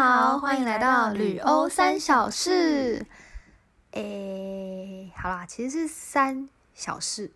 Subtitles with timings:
[0.00, 3.04] 好，欢迎来到旅欧三小事。
[3.90, 7.32] 诶，好啦，其实是三小事。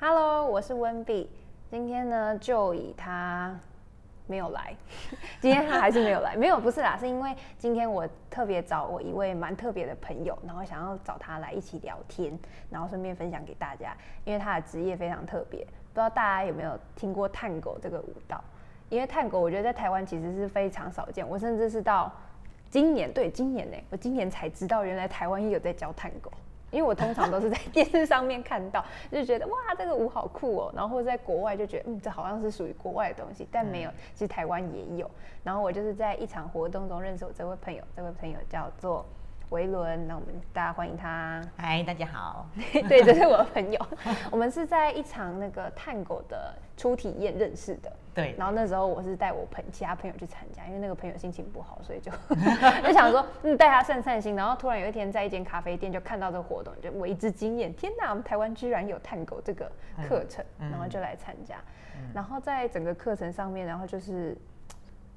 [0.00, 1.28] Hello，我是温碧。
[1.70, 3.54] 今天呢，就以他
[4.30, 4.72] 没有来，
[5.42, 6.36] 今天他还是没有来。
[6.36, 12.38] 没有，不是啦，是因为今天我特别找我一位蛮特别的朋友，然后想要找他来一起聊天，
[12.70, 13.92] 然后顺便分享给大家。
[14.24, 18.40] 因为他的职业非常特别，不知道大家有没有听过探狗这个舞蹈？
[18.88, 22.12] 因为探狗，我觉得在台湾其实是非常少见，我甚至是到
[22.70, 26.30] 今年，对，今年呢、我今年才知道原来台湾也有在教探狗。
[26.70, 35.10] 因为我通常都是在电视上面看到， 就觉得哇这个舞好酷哦，然后或者在国外就觉得嗯这好像是属于国外的东西，但没有，其实台湾也有。
[35.42, 39.04] 然后我就是在一场活动中认识我这位朋友，这位朋友叫做
[39.50, 41.42] 维伦，那我们大家欢迎他。
[41.56, 42.46] 嗨，大家好。
[42.88, 43.86] 对，这是我的朋友，
[44.30, 47.92] 我们是在一场那个探狗的初体验认识的。
[48.14, 52.10] 对，然后那时候我是带我朋其他朋友去参加，因为那个朋友心情不好，所以就
[52.82, 54.34] 就想说，嗯，带他散散心。
[54.34, 57.72] 然后突然有一天在一间咖啡店就看到这个活动，就为之惊艳。
[57.74, 59.70] 天哪，我们台湾居然有探狗这个
[60.08, 61.56] 课程，然后就来参加。
[62.14, 64.34] 然后在整个课程上面，然后就是，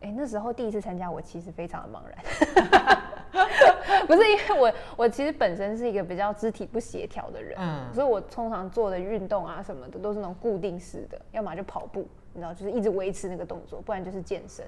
[0.02, 2.98] 哎，那时候第一次参加，我其实非常的茫然。
[4.08, 7.94] 不是因为我，我其实本身是一个比较肢体不协调的人，嗯。
[7.94, 14.66] 所以我通常做的运动啊什么的都是那种固定式的，要么就跑步，你知道，就是一直维持那个动作，不然就是健身，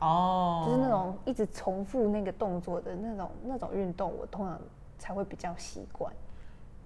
[0.00, 4.60] 哦，就是那种一直重复那个动作的那种那种运动，我通常
[4.98, 6.12] 才会比较习惯。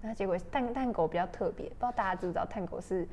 [0.01, 3.07] 那结果探探狗比较特别，不知道大家知不知道，探狗是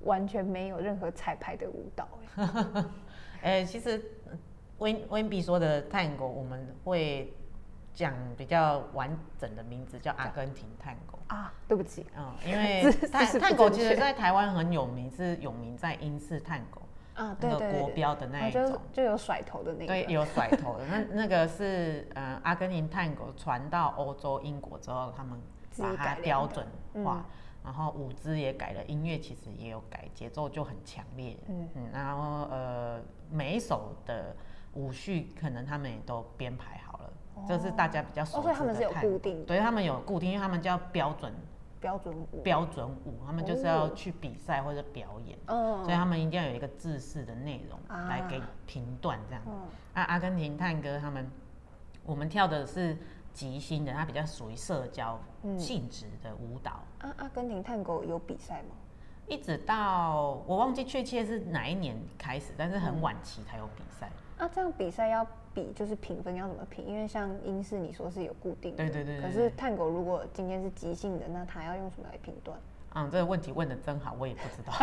[0.00, 2.84] 完全没有任何彩排的舞蹈、欸。
[3.42, 4.02] 哎、其实
[4.80, 7.32] 温温比说的探狗，我们会
[7.94, 11.18] 讲比较完整的名字叫阿根廷探狗。
[11.28, 16.82] 啊，对不起，嗯，因为 探探狗其实在台湾很有名，是有名在英式探狗
[17.14, 18.76] 啊，那个对对对国标的那一种。
[18.92, 25.38] 就有甩头的那个，对，有甩头的，那 那个是呃阿根廷探狗传到欧洲英国之后，他们
[25.78, 26.66] 把它标准
[27.04, 27.24] 化嗯，
[27.64, 31.68] 然后舞姿也改了，音乐其实也有改，节奏就很强烈，嗯。
[31.76, 33.00] 嗯然后呃
[33.30, 34.34] 每一首的
[34.74, 37.12] 舞序可能他们也都编排好了，
[37.46, 41.32] 这是大家比较熟哦，知的所以他们是有固定的对他们有固定，因为他们叫标准
[41.80, 45.38] 标准舞，标准舞，他们就是要哦去比赛或者表演。
[45.46, 49.42] 嗯所以他们一定要有一个制式的内容啊来给评断这样。
[49.46, 49.52] 嗯
[49.94, 51.28] 那阿根廷探戈他们，
[52.04, 52.96] 我们跳的是
[53.32, 56.82] 即兴的，它比较属于社交嗯性质的舞蹈。
[57.00, 58.76] 啊，阿根廷探戈有比赛吗？
[59.26, 64.10] 一直到我忘记确切是哪一年开始，但是嗯很晚期才有比赛。
[64.40, 66.86] 啊，这样比赛要比就是评分要怎么评？
[66.86, 72.58] 因为像英式你说是有固定的，对对对对可是探狗如果今天是即兴的，那他要用什么来评断？
[72.94, 74.72] 嗯，这个问题问的真好，我也不知道。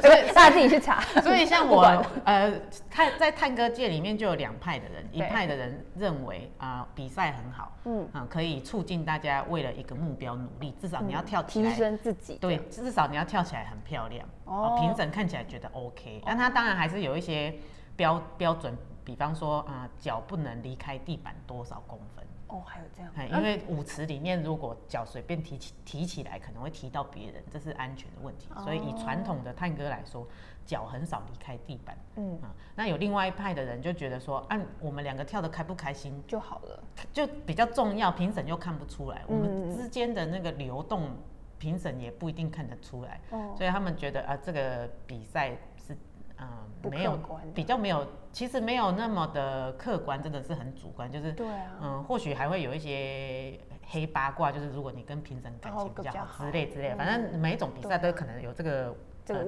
[0.00, 1.00] 所以大家自己去查。
[1.22, 1.82] 所以像我
[2.24, 2.52] 呃，
[2.90, 17.54] 探在探戈界里面就有两派的人，一派的人认为啊、比赛很好，嗯嗯可以促进大家为了一个目标努力，至少你要跳起提，升自己，对，，至少你要跳起来很漂亮，哦哦，评审看起来觉得 OK，但他当然还是有一些
[17.96, 22.24] 标标准，比方说啊，脚不能离开地板多少公分。
[22.48, 28.48] 哦，还有这样，哎，因为舞池里面如果脚随便提起提起来，可能会提到别人，这是安全的问题。
[28.64, 30.26] 所以以传统的探戈来说，
[30.64, 31.96] 脚很少离开地板。
[32.16, 36.82] 嗯，啊，那有另外一派的人就觉得说，按、我们两个跳的开不开心，就好了。
[37.12, 41.10] 就比较重要，评审又看不出来，我嗯们之间的那个流动，
[41.58, 43.20] 评审也不一定看得出来。
[43.30, 45.94] 哦，所以他们觉得啊，这个比赛是
[46.40, 46.46] 嗯、
[46.80, 47.18] 不没有
[47.52, 48.06] 比较没有，
[48.38, 58.94] 其实没有那么的客观，真的是很主观，就是对啊，嗯，或许还会有一些黑八卦，就是如果你跟评审感哦情比较好之类之类反正每一种比赛都可能有这个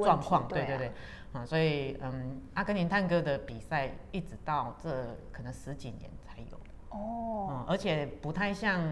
[0.02, 0.92] 状况，对啊对对对，
[1.34, 4.90] 嗯，所以嗯，阿根廷探戈的比赛一直到这
[5.30, 6.58] 可能十几年才有，
[6.88, 8.82] 哦，嗯，而且不太像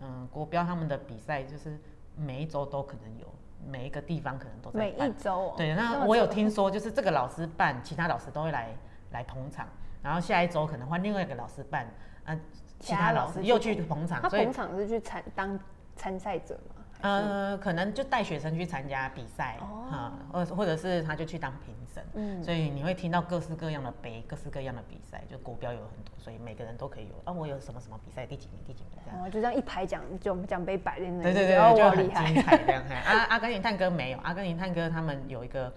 [0.00, 1.78] 嗯国标他们的比赛，就是
[2.16, 3.26] 每一周都可能有，
[3.70, 8.74] 每一个地方可能都在每一周哦，对，那我有久听说，就是这个老师办，其他老师都会来
[9.14, 9.66] 来捧场，
[10.02, 11.86] 然后下一周可能换另外一个老师办，
[12.26, 12.36] 啊，
[12.80, 15.58] 其他老师又去捧场，他捧场是去参当
[15.96, 16.82] 参赛者吗？
[17.00, 29.22] 呃，可能就带学生去参加比赛，哦啊，或者或者是他就去当评审，嗯所以你会听到各式各样的杯，各式各样的比赛，就国标有很多，所以每个人都可以有啊，我有什么什么比赛第几名第几名这样。
[29.22, 32.82] 哦，就这样一排奖就奖杯摆在那里，对对对，哦，就很精，彩这样。
[32.88, 35.70] 嘿阿阿根廷探戈没有，阿根廷探戈他们有一个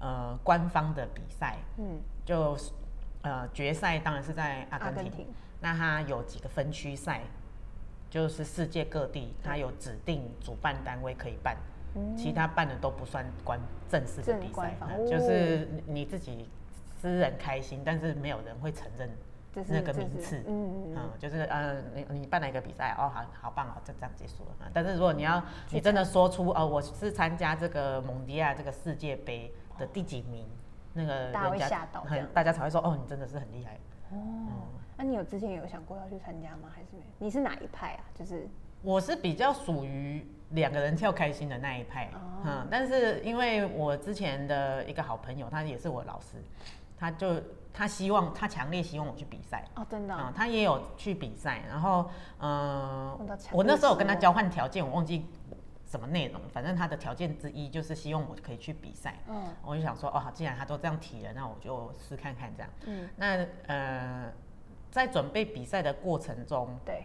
[0.00, 2.72] 呃官方的比赛，嗯，就是
[3.22, 5.26] 呃决赛当然是在阿根廷，根廷。
[5.60, 7.22] 那它有几个分区赛，
[8.08, 11.56] 就是世界各地它有指定主办单位可以办，
[12.16, 13.58] 其他办的都不算官
[13.88, 14.74] 正式的比赛，
[15.08, 16.48] 就是你自己
[17.00, 19.10] 私人开心，但是没有人会承认
[19.66, 20.36] 那个名次。
[20.46, 20.96] 嗯嗯嗯。
[20.96, 24.50] 嗯，就是呃，你你办了一个比赛，哦，好好棒哦，就这样结束了。
[24.60, 30.46] 嗯但是如果你要你真的说出哦，我是参加这个蒙迪亚这个世界杯的第几名，
[30.92, 33.78] 那个大家会吓到很大家才会说哦，你真的是很厉害。
[34.10, 34.16] 哦，
[34.96, 36.68] 那你有之前有想过要去参加吗？
[36.74, 37.06] 还是没有？
[37.18, 38.04] 你是哪一派啊？
[38.14, 38.48] 就是
[38.82, 46.42] 我是比较属于两个人跳开心的那一派，哦嗯，但是因为我之前的一个好朋友，他也是我老师，
[46.96, 47.40] 他就
[47.72, 52.08] 他希望他强烈希望我去比赛，哦，真的啊、哦、他也有去比赛，然后
[52.40, 53.18] 嗯、
[53.52, 55.26] 我那时候有跟他交换条件，我忘记
[55.88, 62.70] 什么内容，反正他的条件之一就是希望我可以去比赛，嗯我就想说，哦，好既然他都这样提了，那我就试看看这样。
[62.86, 64.30] 嗯，那呃，
[64.90, 67.04] 在准备比赛的过程中，对，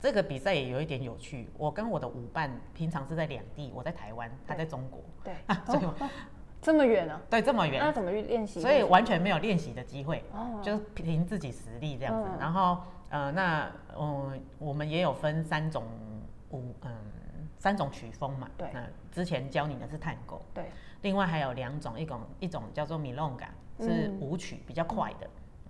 [0.00, 1.50] 这个比赛也有一点有趣。
[1.58, 5.34] 我跟我的舞伴平常是在两地，我在台湾，他在中国，对，
[5.66, 6.10] 所以我哦
[6.60, 7.20] 这么远啊？
[7.30, 8.60] 对这么远那，怎么去练习？
[8.60, 12.28] 所以完全没有练习的机会，哦就是凭自己实力这样子。
[12.32, 12.78] 嗯然后
[13.10, 15.84] 呃，那嗯，我们也有分三种
[16.50, 16.90] 舞，嗯，
[17.58, 18.48] 三种曲风嘛。
[18.56, 20.70] 对那之前教你的是探戈，对，
[21.02, 25.28] 另外还有两种，一种一种叫做 milonga，是嗯舞曲比较快的，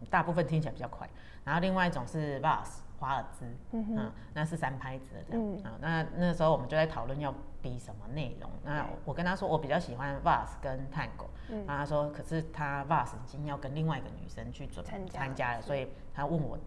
[0.09, 1.09] 大部分听起来比较快。
[1.45, 5.43] 然后另外一种是 vals 华尔兹，嗯哼嗯，那是三拍子的这样。
[5.43, 8.51] 嗯啊，那那时候我们就在讨论要比什么内容。
[8.65, 16.59] 那我跟他说，我比较喜欢 vals 跟 tango，嗯然后他说，可是他 vals 已经要跟另外一个女生去准参加参加了，所以他问我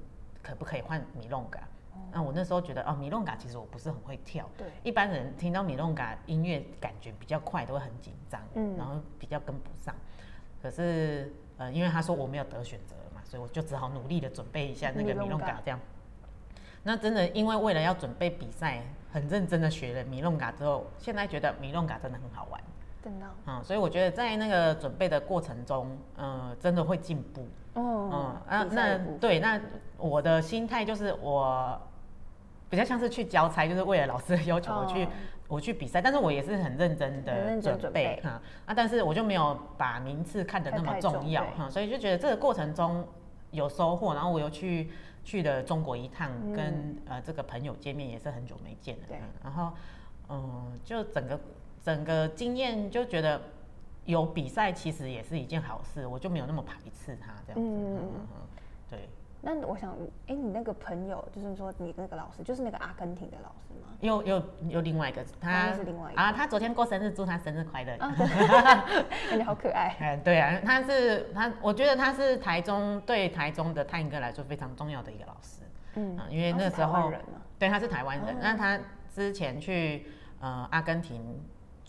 [0.42, 1.60] 可不可以换米隆嘎。
[1.60, 1.64] 哦
[2.14, 9.96] 那我那时候觉得哦，米隆嘎其实我不是很会跳，对一般人听到米隆嘎音乐感觉比较快，都会很紧张，嗯然后比较跟不上。
[10.62, 15.80] 可是呃，因为他说我没有得选择嘛，所以我就只好努力的准备一下那个米隆嘎这样。
[16.84, 22.62] 那真的因为为了要准备比赛，很认真的学了米隆嘎之后，现在觉得米隆嘎真的很好玩。
[23.46, 27.48] 嗯，所以我觉得在那个准备的过程中，嗯、真的会进步。
[27.76, 29.60] 嗯哦，啊，那对，那
[29.98, 31.80] 我的心态就是我
[32.70, 35.08] 比较像是去交差，就是为了老师的要求我去、哦。
[35.48, 41.58] 我去比赛，但是我也是很认真的准备哈、啊，但是我就没有把名次看得那么重重要对。
[41.58, 43.06] 哈、所以就觉得这个过程中
[43.52, 44.90] 有收获，然后我又去
[45.26, 46.54] 去了中国一趟，嗯。
[46.54, 49.18] 跟呃这个朋友见面也是很久没见了，对。
[49.18, 49.74] 嗯然后
[50.30, 51.38] 嗯，就整个
[51.84, 53.42] 整个经验就觉得
[54.06, 57.60] 有比赛其实也是一件好事，我就没有那么排斥它这样子。
[57.60, 58.48] 嗯嗯嗯嗯，
[58.90, 59.10] 对，
[59.42, 59.96] 那我想，
[60.28, 63.88] 哎，你那个朋友，就是说你那个老师，就是那个阿根廷的老师吗？
[64.02, 67.96] 有有有另外一个，他是另外一个啊，他昨天过生日，祝他生日快乐。
[67.98, 68.14] 啊，
[69.30, 69.96] 感觉好可爱。
[70.00, 75.62] 哎，对啊，他是他，我觉得他是台中对台中的探戈来说非常重要的一个老师。
[75.96, 77.12] 嗯啊，因为那时候
[77.60, 78.80] 对他是台湾人哦，那他
[79.14, 80.08] 之前去
[80.40, 81.22] 呃阿根廷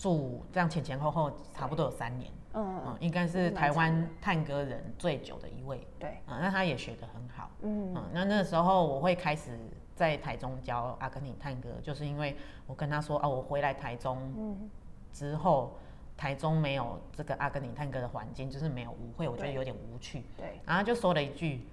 [0.02, 5.86] 住，这样前前后后差不多有三年，嗯嗯，应该是台湾探戈人最久的一位。
[5.96, 7.48] 对，嗯，那他也学得很好。
[7.60, 7.94] 嗯。
[7.94, 9.56] 嗯，那那时候我会开始
[9.94, 14.68] 在台中教阿根廷探戈，就是因为我跟他说啊，我回来台中嗯，
[15.12, 15.78] 之后，
[16.16, 20.24] 台中没有这个阿根廷探戈的环境，就是没有舞会，我觉得有点无趣。
[20.36, 21.64] 对，然后他就说了一句，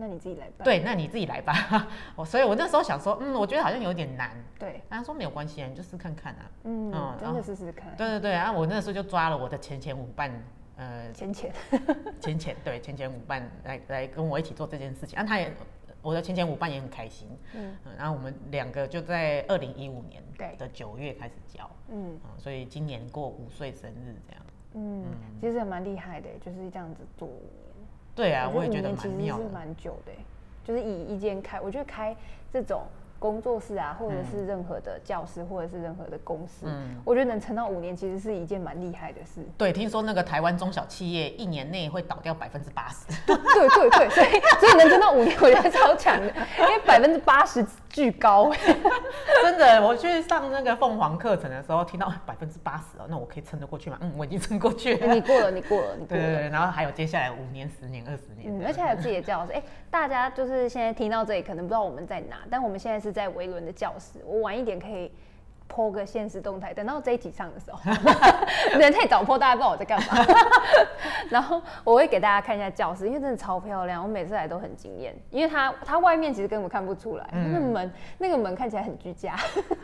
[0.00, 0.64] 那你自己来办。
[0.64, 1.88] 对，那你自己来吧。
[2.14, 4.30] 我所以，我那时候想说，嗯，我觉得好像有点难。
[4.56, 6.50] 对，他说没有关系啊，你就试看看啊。
[6.62, 7.94] 嗯嗯，真的试试看。
[7.96, 10.30] 对对对，然后我那时候就抓了我的前前舞伴，
[10.76, 11.52] 呃，前前，
[12.20, 15.52] 前前对前前舞伴来来跟我一起做这件事情，啊，他也
[16.00, 24.42] 我的前前舞伴也很开心，嗯嗯，然后我们两个就在二零一五年对的九月开始教，嗯嗯，所以今年过五岁生日这样，
[24.74, 25.04] 嗯，
[25.40, 27.28] 其实也蛮厉害的，就是这样子做。
[28.18, 30.18] 对啊，我觉得年其实是蛮妙的，蛮久的欸，
[30.64, 32.16] 就是以一间开，我觉得开
[32.52, 32.82] 这种
[33.20, 36.96] 工作室啊，或者是任何的教室，或者是任何的公司，嗯。
[37.04, 39.40] 我觉得能撑到五年，其实是一件蛮厉害的事。
[39.56, 46.26] 对，听说那个台湾中小企业一年内会倒掉百分之八十，对对对，所以所以能撑到五年，我觉得超强的，
[46.58, 47.64] 因为百分之八十
[47.98, 48.58] 巨高欸。
[49.42, 53.98] 真的，我去上那个凤凰课程的时候，听到百分之八十哦，那我可以撑得过去吗？
[54.00, 55.12] 嗯，我已经撑过去了。
[55.12, 56.06] 你过了，你过了，你过了。
[56.08, 59.52] 对对对，然后还有接下来五年、十年、二十年嗯，而且还有自己的教室。
[59.52, 64.20] 哎、大家就是现在听到这里，可能不知道我们在哪，但我们现在是在维伦的教室。
[64.24, 65.10] 我晚一点可以
[65.68, 67.78] 剖个现实动态，等到这一集上的时候，
[68.78, 70.06] 人太早剖，大家不知道我在干嘛。
[71.30, 75.14] 然后我会给大家看一下教室，因为真的超漂亮，我每次来都很惊艳。
[75.30, 79.36] 因为它它外面其实根本看不出来，嗯那门那个门看起来很居家，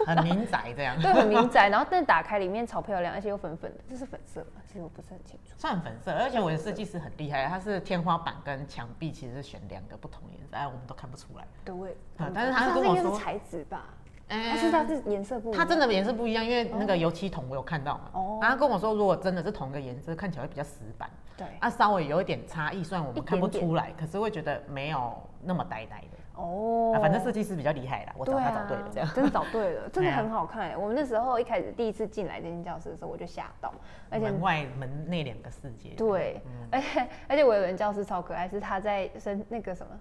[0.07, 0.97] 很民宅这样。
[1.03, 1.69] 对，很民宅。
[1.69, 4.63] 然后但打开里面超漂亮，而且又粉粉的，这是粉色吗？
[4.67, 5.53] 其实我不是很清楚。
[5.59, 11.45] 算粉色，而且我的设计师很厉害，他是天花板跟墙壁其实是选两个不同颜色，哎，我们都看不出来。
[11.65, 11.97] 对，
[12.35, 13.85] 但是他跟我说是材质吧？
[14.29, 15.59] 还是它是颜色不一样？
[15.59, 18.11] 它真的颜色不一样，因为那个油漆桶我有看到嘛。
[18.13, 21.09] 哦然后跟我说，如果真的是同一个颜色，看起来会比较死板。
[21.37, 26.19] 对啊，稍微有一点差异，虽然我们看不出来，可是会觉得没有那么呆呆的。
[26.37, 29.09] 哦，反正设计师比较厉害啦，我找他找对了，这样。
[29.15, 30.77] 真的找对了，真的很好看欸。
[30.77, 33.73] 我们那时候一开始第一次进来这间教室的时候，我就吓到，
[34.11, 35.91] 而且门外门内两个世界。
[35.91, 36.41] 对，
[36.71, 39.93] 而且而且我有人教室超可爱，是他在生那个什么，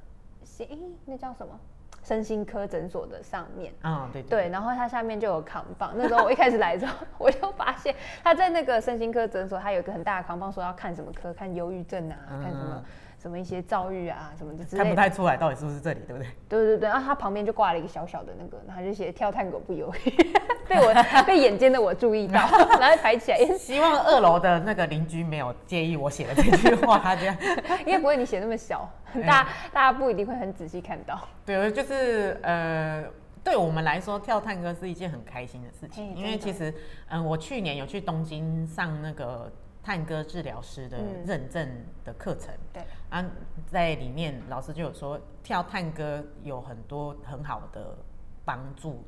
[0.59, 1.59] 诶、那叫什么
[2.03, 3.73] 身心科诊所的上面。
[3.81, 5.93] 啊，对对，然后它下面就有扛棒。
[5.95, 12.83] 那时候我一开始来的时候， 我就发现他在那个身心科诊所，他有一个很大的扛棒，说要看什么科，看忧郁症啊，看什么嗯
[13.23, 14.93] 什么一些遭遇啊什么的之看不。
[14.93, 16.29] 太出来到底是不是这里，对不对？
[16.49, 20.09] 对对对，然后他旁边就挂了一个小小的那个，然后就写跳探狗不犹豫，
[20.67, 22.41] 被我被眼尖的我注意到，
[22.79, 27.37] 然后抬起来，希望二楼的那个邻居没有介意我写的这句话，这样。
[27.87, 31.17] 应该不会你写那么小，哎大家大家不一定会很仔细看到。
[31.45, 33.05] 对，就是呃，
[33.41, 36.73] 对我们来说，跳探戈是一件很开心的事情，因为其实，
[37.09, 39.49] 嗯、我去年有去东京上那个
[39.83, 41.25] 探戈治疗师的嗯。
[41.25, 41.69] 认证
[42.05, 43.23] 的课程，对，啊，
[43.67, 47.97] 在里面老师就有说，跳探戈有很多很好的
[48.45, 49.03] 帮助，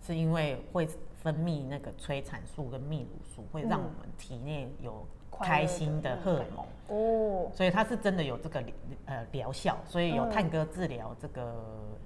[0.00, 0.88] 是因为会
[1.22, 5.06] 分泌那个催产素跟泌乳素，会让嗯我们体内有
[5.40, 6.66] 开心的荷尔蒙。
[6.88, 8.64] 哦，所以它是真的有这个
[9.06, 10.30] 呃疗效，所以有嗯。
[10.30, 11.97] 探戈治疗这个诶、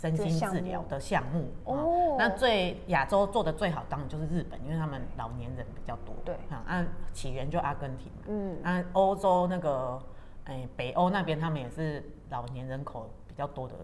[0.00, 1.48] 身心治疗的项目。
[1.64, 6.14] 哦哦，那最亚洲做的最好当然就是日本，因为他们老年人比较多。
[6.24, 8.22] 对啊，按起源就阿根廷嘛。
[8.28, 10.02] 嗯，那欧洲那个
[10.46, 13.74] 诶、北欧那边，他们也是老年人口比较多的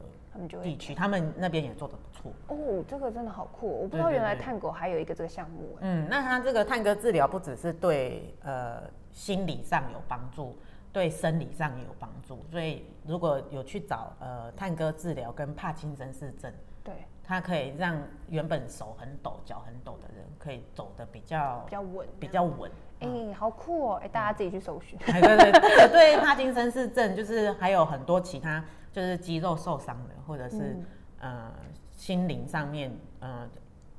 [0.62, 2.32] 地区，他们那边也做的不错。
[2.48, 5.80] 哦，这个真的好酷、哦，我不知道原来探狗还有一个这个项目哎。
[5.82, 8.82] 嗯，那它这个探戈治疗不只是对呃
[9.12, 10.56] 心理上有帮助，
[10.92, 12.44] 对生理上也有帮助。
[12.50, 22.70] 所以如果有去找呃探戈治疗跟帕金森氏症，对，它可以让原本手很抖、脚很抖的人，可以走的比较比较稳，比较稳。
[23.00, 24.00] 哎、好酷哦！
[24.02, 24.98] 哎、大家自己去搜寻。
[25.06, 30.76] 哎，对对，不止对帕金森氏症，就是还有很多其他，就是肌肉受伤的，或者是、
[31.20, 31.52] 呃
[31.90, 33.48] 心灵上面呃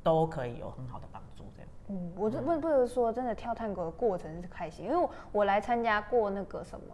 [0.03, 1.43] 都可以有很好的帮助。
[1.55, 1.69] 这样。
[1.89, 6.85] 嗯，我就不不是说真的跳探戈的过程是开心，因为我我来参加过那个什么。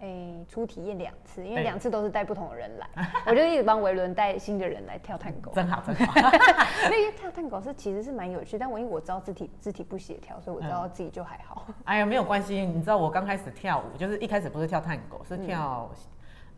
[0.00, 2.88] 哎，初体验两次，因为对两次都是带不同的人来，
[3.26, 5.50] 我就一直帮维伦带新的人来跳探狗。
[5.54, 6.30] 真好，真好。
[6.84, 11.66] 因为跳探狗是其实是蛮有趣，但我因为我知道肢体肢体不协调，所以我知道自己就还好。
[11.84, 12.64] 哎呀，没有关系。
[12.64, 15.90] 你知道我刚开始跳舞，就是一开始不是跳探狗，是跳、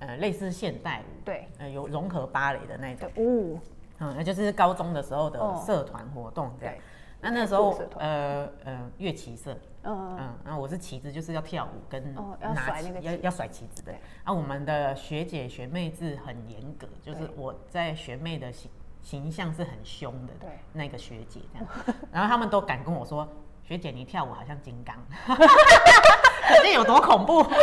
[0.00, 3.58] 呃类似现代舞，对呃有融合芭蕾的那种对，，哦，
[4.00, 6.74] 嗯，那就是高中的时候的哦社团活动这样。
[6.74, 6.80] 对
[7.20, 14.00] 那那时候呃呃乐旗社，嗯，嗯，然后我是旗子，就是要跳舞跟哦要拿那个要要甩旗子的对。
[14.24, 18.70] 啊，我们的学姐学妹制很严格，就是我在学妹的形
[19.02, 21.68] 形象是很凶的，对那个学姐这样，
[22.12, 23.28] 然后他们都敢跟我说，
[23.62, 24.96] 学姐你跳舞好像金刚，
[26.48, 27.44] 可见有多恐怖。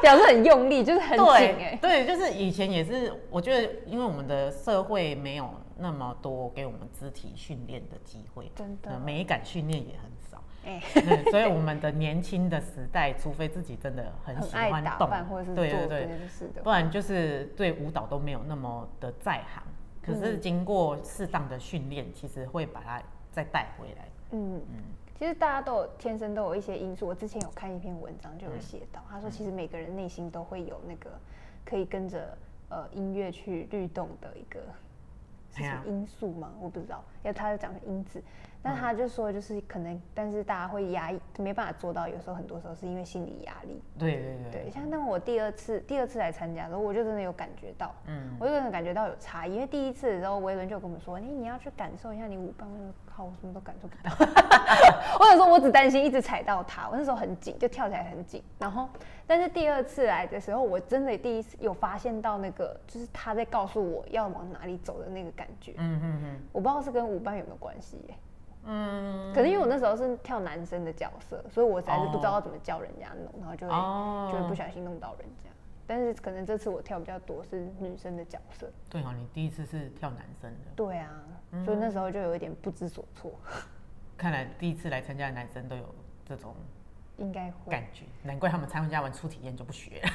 [0.00, 2.04] 表示很用力，就是很紧哎对。
[2.04, 10.42] 对，就是以前也是，我觉得因为我们的社会没有那么多给我们肢体训练的机会，真的呃美感训练也很少。
[10.64, 19.62] 哎，对，所以我们的年轻的时代，除非自己真的很喜欢动 打扮，或者是对对对，件事的不然就是对舞蹈都没有那么的在行。
[20.02, 24.08] 可是嗯经过适当的训练，其实会把它再带回来。
[24.32, 24.60] 嗯，
[25.18, 27.06] 其实大家都有天生都有一些因素。
[27.06, 31.10] 我之前有看一篇文章，就有写到，他说其实每个人内心都会有那个
[31.64, 32.36] 可以跟着
[32.68, 34.60] 呃音乐去律动的一个
[35.58, 36.52] 是因素吗？
[36.60, 38.22] 我不知道，因为他讲的因子，
[38.62, 42.08] 但他就说就是可能，但是大家会压抑，没办法做到。
[42.08, 43.82] 有时候很多时候是因为心理压力。
[43.98, 49.54] 对对对对，像那我第二次第二次来参加的时候，我就真的有感觉到，嗯，我就真的感觉到有差异。
[49.54, 52.68] 因为第一次的时候，维伦就跟我们说，你你要去感受一下你舞伴。
[52.68, 54.12] 我说靠，我什么都感受不到。
[55.20, 58.42] 我有时候我只担心一直踩到他，我那时候很紧，就跳起来很紧。
[58.58, 58.88] 然后，
[59.26, 65.74] 但是第二次来的时候，我真的第一次有发现到那个，就是他在告诉我要往哪里走的那个感觉。
[65.78, 68.14] 嗯嗯嗯我不知道是跟舞伴有没有关系耶、
[68.70, 75.48] 嗯，可能因为我那时候是跳男生的角色，所以我实在是不知道怎么教人家弄，然后就会、哦就会不小心弄到人家。
[75.86, 81.10] 但是可能这次我跳比较多是女生的角色，对哦，你第一次是跳男生的，对啊，
[81.64, 83.32] 所以那时候就有一点不知所措，
[84.18, 85.94] 看来第一次来参加的男生都有
[86.26, 86.54] 这种
[87.16, 87.70] 应该会。
[87.70, 90.10] 感觉，难怪他们参加完初体验就不学了。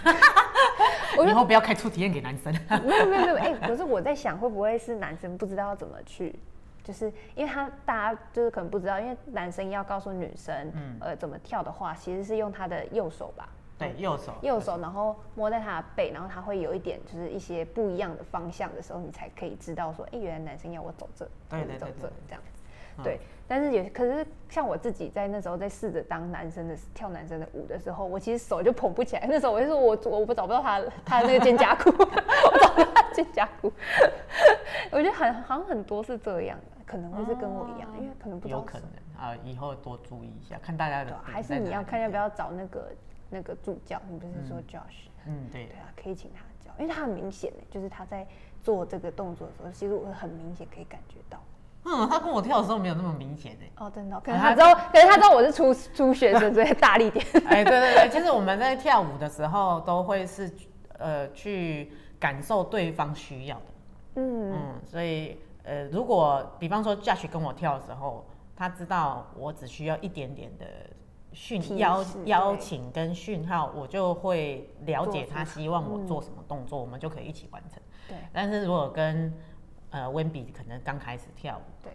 [1.18, 2.54] 我以后不要开初体验给男生。
[2.86, 6.38] 没有没有没有，哎、可是我在想，会不会是男生不知道怎么去，
[6.84, 13.48] 就是因为他大家就是可能不知道，因为男生要告诉女生，嗯呃，怎么跳的话，其实是用他的右手吧，
[13.78, 22.50] 对，右手，右手，然后摸在他的背，然后他会有一点就是一些不一样的方向的时候，你才可以知道说，哎，原来男生要我走这，对对走这对对这样子。
[23.04, 29.26] 对，但是也可是像我自己在那时候在试着当男生的跳男生的舞的时候，我其实手就捧不起来。
[29.28, 33.74] 那时候我就说我我我找不到他他的那个肩胛骨， 我找不到他肩胛骨。
[34.92, 38.88] 我觉得很好像很多是这样的，可能会是跟我一样，因为可能不知道有可能
[39.18, 42.92] 啊，以后多注意一下，看大家的还是你要看要不要找那个
[43.30, 44.02] 那个助教？
[44.10, 45.08] 你不是说 Josh？
[45.26, 48.28] 嗯，对对，啊，可以请他教，因为他很明显的，就是他在
[48.62, 51.40] 做这个动作的时候，其实我很明显可以感觉到。
[51.86, 53.70] 嗯，他跟我跳的时候没有那么明显哎。
[53.78, 57.26] 哦，真的哦，可能他知道，可能他知道我是初初学生，所以大力点。
[57.48, 60.50] 哎，对对对，其实我们在跳舞的时候都会是
[60.98, 63.64] 呃去感受对方需要的，
[64.16, 70.66] 嗯，嗯，所以呃如果比方说 Josh 跟我跳的时候，他知道我只需要一点点的
[71.32, 77.82] 提讯邀邀请跟讯号，我就会了解他希望我嗯做什么动作，我们就可以一起完成。
[78.08, 78.18] 对。
[78.32, 79.34] 但是如果跟
[79.90, 81.92] 呃温比可能刚开始跳舞，对。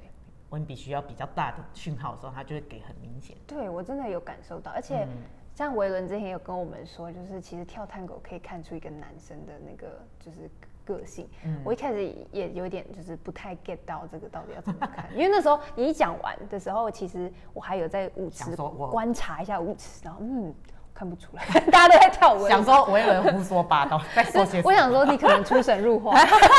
[0.50, 3.37] 温比需要比较大的讯号的时候，他就会给很明显。
[3.46, 5.16] 对，我真的有感受到，而且嗯。
[5.54, 10.48] 像维伦之前有跟我们说，就是其实跳探戈可以看出一个男生的那个就是
[10.88, 11.28] 个性。
[11.45, 20.54] 嗯我一开始也有点就是不太 get 到这个到底要怎么看， 因为那时候你一讲完的时候，其实我还有在舞池观察一下舞池，然后嗯。
[20.95, 22.49] 看不出来， 大家都在跳舞。
[22.49, 24.61] 想说维伦胡说八道，在说些？
[24.64, 26.12] 我想说你可能出神入化，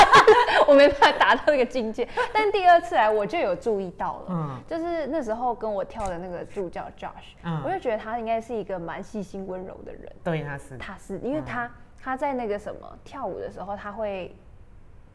[0.66, 2.08] 我没办法达到那个境界。
[2.34, 10.10] 但第二次来我就有注意到了，嗯就是那时候跟我跳的那个助教 Josh，、嗯我就觉得他应该是一个蛮细心温柔的人。
[10.24, 11.70] 对，他是他是因为他、
[12.02, 14.36] 他在那个什么跳舞的时候，他会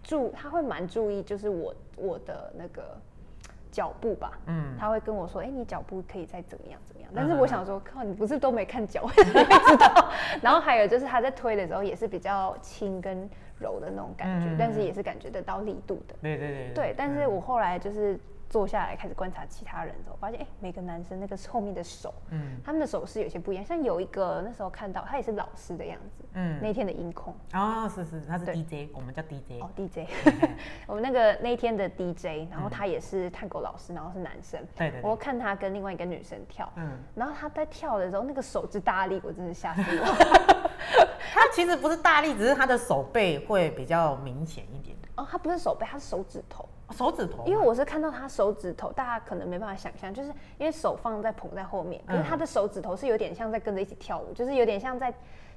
[0.03, 2.97] 注他会蛮注意，就是我我的那个
[3.71, 7.11] 脚步吧，嗯他会跟我说，哎、你脚步可以再怎么样怎么样。
[7.15, 10.11] 但嗯是我想说，靠，你不是都没看脚，你会知道。
[10.43, 16.15] 然后还有就是他在推的时候也是比较轻跟柔的那种感觉，嗯但是也是感觉得到力度的。
[16.21, 18.19] 对对对对，但是我后来就是
[18.55, 23.65] 坐下来开始观察其他人的时候，发现哎、每个男生那个后面的手，嗯他们的手势有些不一样。
[23.65, 29.69] 像有一个那时候看到他也是老师的样子，嗯那天的音控哦，是是，他是 DJ，我们叫 DJ 哦。
[29.75, 30.09] DJ，
[30.87, 34.65] 我们那个那一天的 DJ，然后他也是探狗老师，然后是男生。
[34.77, 40.07] 对对对，我看他跟另外一个女生跳，嗯，然后他在跳的时候那个手之大力，我真的吓死我。
[41.35, 46.69] 他其实不是大力，只是他的手背会比较明显一点，哦，他不是手背，他是手指头。
[46.97, 50.29] 手指头，因为我是看到他手指头，大家可能没办法想象，就是
[50.59, 55.13] 因为手放在捧在后面，可是他的手指头是有点像在跟着一起跳舞，就是有点像在，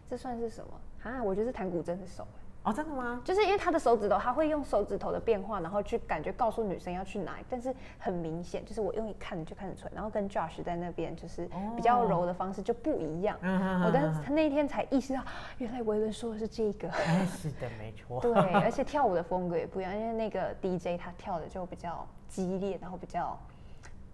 [0.10, 0.72] 这算是什么
[1.10, 1.22] 啊？
[1.24, 2.28] 我觉得是弹古筝的手，
[2.64, 3.22] 哦，真的吗？
[3.24, 13.38] 就是因为他的手指头，他会用手指头的变化，然后去感觉告诉女生要去哪里，但是很明显，就是我用一看就看得出来，然后跟 Josh 在那边就是比较柔的方式就不一样。
[13.42, 15.24] 我当时他那一天才意识到，
[15.60, 16.90] 原来维伦说的是这个。
[16.90, 18.20] 哎，是的，没错。
[18.20, 23.40] 对，而且跳舞的风格也不一样，因为那个 DJ 他跳的就比较激烈，然后比较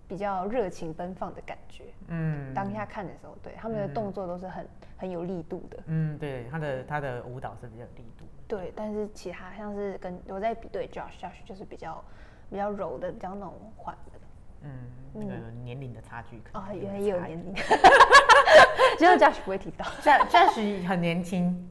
[0.08, 1.86] 比较热情奔放的感觉。
[2.08, 5.80] 嗯当下看的时候，对他们的动作都是很很有力度的。
[5.88, 8.33] 嗯，对，他的他的舞蹈是比较有力度的。
[8.56, 12.04] 对，但是其他像是跟我在比对 Josh，Josh 就是比较
[12.52, 14.20] 比较柔的，比较那种缓的。
[14.62, 14.70] 嗯，
[15.12, 17.54] 那个年龄的差距可能啊、有原来也有年龄，
[19.00, 19.84] 只有 Josh 不会提到。
[20.04, 21.68] ，Josh 很年轻，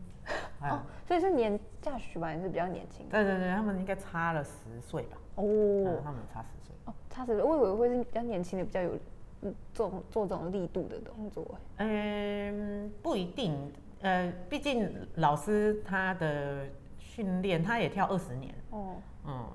[0.60, 3.12] 哦啊，，所以是年 Josh 吧，是比较年轻的。
[3.12, 5.16] 对对对，他们应该差了十岁吧？
[5.36, 6.74] 哦嗯，他们差十岁。
[6.86, 8.98] 哦，差十岁我以为会是比较年轻的，比较有
[9.42, 11.46] 嗯做做这种力度的动作。
[11.76, 16.66] 嗯，不一定，呃，毕竟老师他的
[16.98, 19.46] 训练，他也跳二十年，哦，嗯，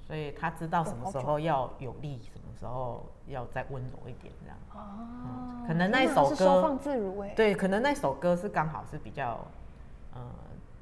[0.00, 4.56] 所以他知道什么时候要有力，什么时候要再温柔一点，这样。
[4.72, 9.44] 哦，可能那一首歌收放自如哎，对，可能那首歌是刚好是比较，
[10.14, 10.20] 呃，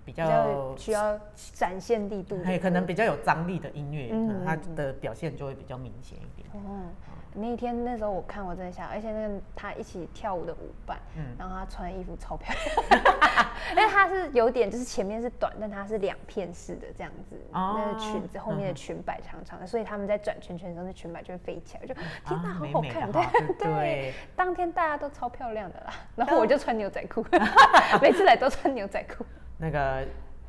[0.04, 1.18] 比比较较，需要
[1.52, 4.12] 展现力度的歌，哎，可能比较有张力的音乐，
[4.44, 6.48] 它的表现就会比较明显一点。
[6.52, 6.90] 哦，
[7.34, 11.24] 那天那时候我看我真的吓，而且那个他一起跳舞的舞伴，嗯。
[11.38, 12.54] 然后他穿的衣服超漂
[12.90, 17.74] 亮， 因为他是有点就是前面是短，但他是两片式的这样子，哦。
[17.76, 24.14] 那个裙子后面的嗯裙摆长长的，所以他们在转圈圈的时候，那裙摆就会飞起来，就天哪，好好看，对对。
[24.36, 27.24] 当天大家都超漂亮的啦，然后我就穿牛仔裤，
[28.00, 29.24] 每次来都穿牛仔裤。
[29.56, 30.04] 那个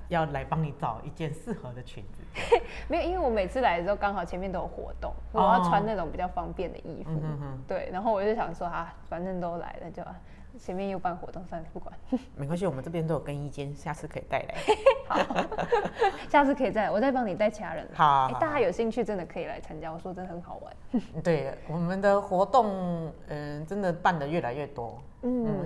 [0.07, 2.23] 要来帮你找一件适合的裙子。
[2.87, 7.11] 没有，因为我每次来的时候刚好前面都有活动，我要穿那种比较方便的衣服。
[7.11, 10.15] 哦嗯对，然后我就想说啊，反正都来了，就啊
[10.57, 11.93] 前面又办活动，算了，不管。
[12.35, 14.55] 没关系，我们这边都有更衣间，下次可以带来。
[15.07, 15.45] 好，
[16.29, 17.95] 下次可以再，我再帮你带其他人来。
[17.95, 21.01] 好大家有兴趣真的可以来参加，我说真的很好玩。
[21.21, 24.97] 对，我们的活动，嗯，真的办的越来越多。
[25.23, 25.65] 嗯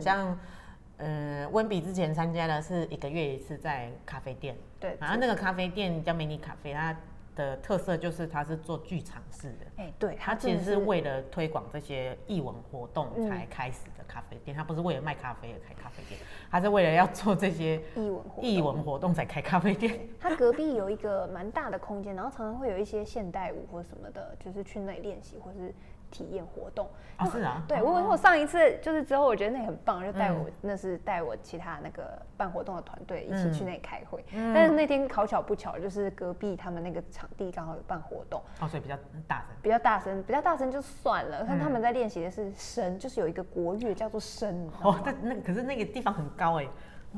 [1.00, 6.96] 嗯，呃，温比之前参加的是一个月一次在咖啡店，对，然后那个咖啡店叫 mini 咖啡，它
[7.36, 9.66] 的特色就是它是做剧场式的。
[9.78, 16.20] 哎，对，它其实是为了推广这些艺文活动才开始的咖啡店，它不是为了卖咖啡而开咖啡店，
[16.52, 20.00] 它是为了要做这些艺文艺文活动才开咖啡店。
[20.20, 25.74] 它隔壁有一个蛮大的空间，然后常常会有一些现代舞或什么的，就是去那里练习或是。
[26.10, 34.24] 体验活动啊，是啊，对我我上一次就是之后，我觉得那很棒，就带我那是带我其他那个办活动的团队一起去那里开会。
[34.32, 41.46] 但是那天好巧不巧，就是隔壁他们那个场地刚好有办活动，哦，所以比较大声，比较大声，比较大声就算了。
[41.46, 44.68] 看他们在练习的是笙，就是有一个国乐叫做笙。
[44.82, 46.68] 哦，但那可是那个地方很高哎。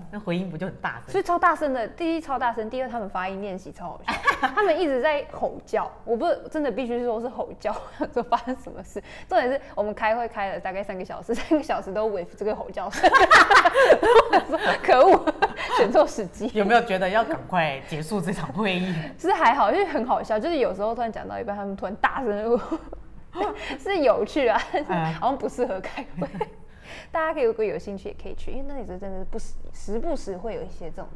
[0.09, 1.11] 那回音不就很大声？
[1.11, 4.13] 所以超大声的，第一超大声，第二他们发音练习超好笑，
[4.55, 7.75] 他们一直在吼叫，我不是真的必须说是吼叫，
[8.13, 9.03] 说发生什么事。
[9.27, 13.09] 重点是我们开会开了大概三个小时， 三个小时都 with 这个吼叫声，
[14.81, 15.25] 可恶，
[15.77, 16.49] 选错时机。
[16.53, 18.93] 有没有觉得要赶快结束这场会议？
[19.17, 22.59] 是还好，因为很好笑，就是有时候突然讲到一半，他们突然大声，
[23.77, 24.61] 是有趣啊，
[25.19, 26.27] 好像不适合开会。
[27.11, 31.07] 大家可以如果有兴趣也可以去，因为那里是真的是不时时不时会有一些这种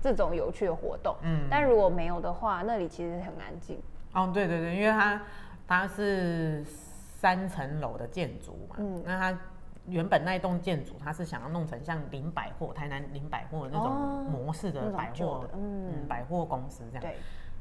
[0.00, 1.16] 这种有趣的活动。
[1.22, 3.78] 嗯，但如果没有的话，那里其实很安静。
[4.12, 5.22] 哦，对对对，因为它
[5.66, 9.38] 它是三层楼的建筑嘛，嗯，那它
[9.86, 17.00] 原本那一栋建筑它是想要弄成像林百货、台南林百货那种模式的百货，嗯，百货公司这样。
[17.00, 17.16] 对，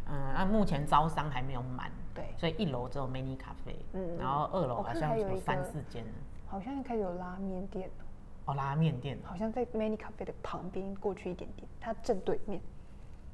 [0.07, 6.03] 嗯，那目前招商还没有满，对，所以一楼只有 mini 咖啡，嗯，然后二楼好像有三四间。
[6.49, 7.89] 好像开始有拉面店
[8.45, 12.59] 哦，拉面店好像在 Many Cafe 的旁边过去一点点，它正对面，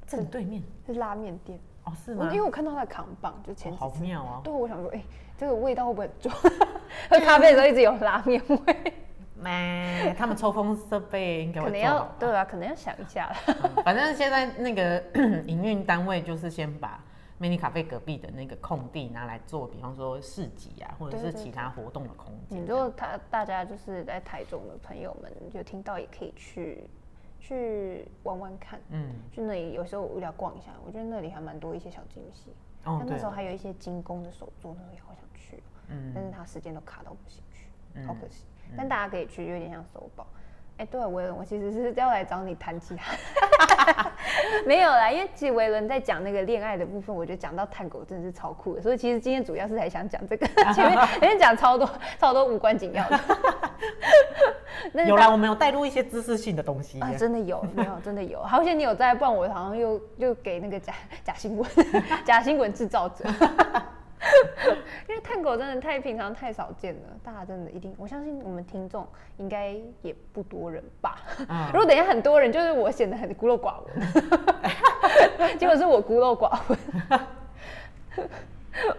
[0.06, 2.28] 正对面是拉面店哦，是吗？
[2.30, 4.40] 因为我看到它的扛棒，就前好妙啊！
[4.44, 5.02] 对，我想说，哎，
[5.38, 6.32] 这个味道会不会很重？
[7.08, 8.92] 喝咖啡的时候一直有拉面味。
[9.38, 13.34] 没，他们抽风设备应该可能要对啊，可能要想一下了。
[13.84, 15.02] 反正现在那个
[15.46, 17.02] 营运单位就是先把。
[17.40, 22.64] Mini 咖啡隔壁的那个空地拿来做，比方说市集啊，或者是其他活动的空间。
[22.64, 26.84] 如果他大家就是在台中的朋友们，就听到也可以去
[27.38, 28.80] 去玩玩看。
[28.90, 32.54] 嗯，去那里有时候无聊逛一下，我觉得那里还蛮多一些小惊喜。
[32.84, 35.62] 哦，那时候还有一些精工的手作，那时候也好想去。
[35.88, 37.68] 嗯，但是他时间都卡到不行去，
[38.06, 38.44] 好可惜。
[38.76, 40.26] 但大家可以去，有点像手宝。
[40.78, 44.10] 哎，对，维伦，我其实是要来找你谈其他，
[44.66, 53.20] 没有啦，因为其实维伦在讲那个恋爱的部分，我觉得讲到探狗真的是超酷的，所以其实今天主要是还想讲这个，前面 前面讲超多超多无关紧要的。
[55.06, 60.92] 有啦，我们有带入一些知识性的东西啊，真的有，没有真的有，好险你有在，不然我好像又又给那个假
[61.24, 61.66] 假新闻，
[62.24, 63.24] 假新闻制造者。
[65.08, 71.20] 因为探狗真的太平常太少见了，大家真的一定，我相信我们听众应该也不多人吧。
[71.72, 73.94] 如果等一下很多人，就是我显得很孤陋寡闻，
[75.58, 76.78] 结果是我孤陋寡闻。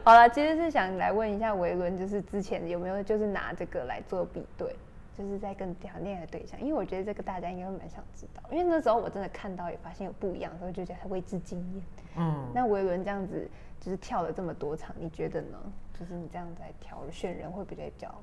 [0.03, 4.75] 好了，其实是想来问一下维伦，就是之前有没有就是拿这个来做比对，
[5.17, 11.83] 就是在跟谈恋爱的对象，因为我觉得这个大家应该会蛮想知道，因为那时候我真的看到也发现有不一样，所以就觉得为之惊艳。
[12.17, 13.49] 嗯，那维伦这样子。
[13.79, 15.57] 就是跳了这么多场，你觉得呢？
[15.99, 18.13] 就是你这样在挑选人会比较，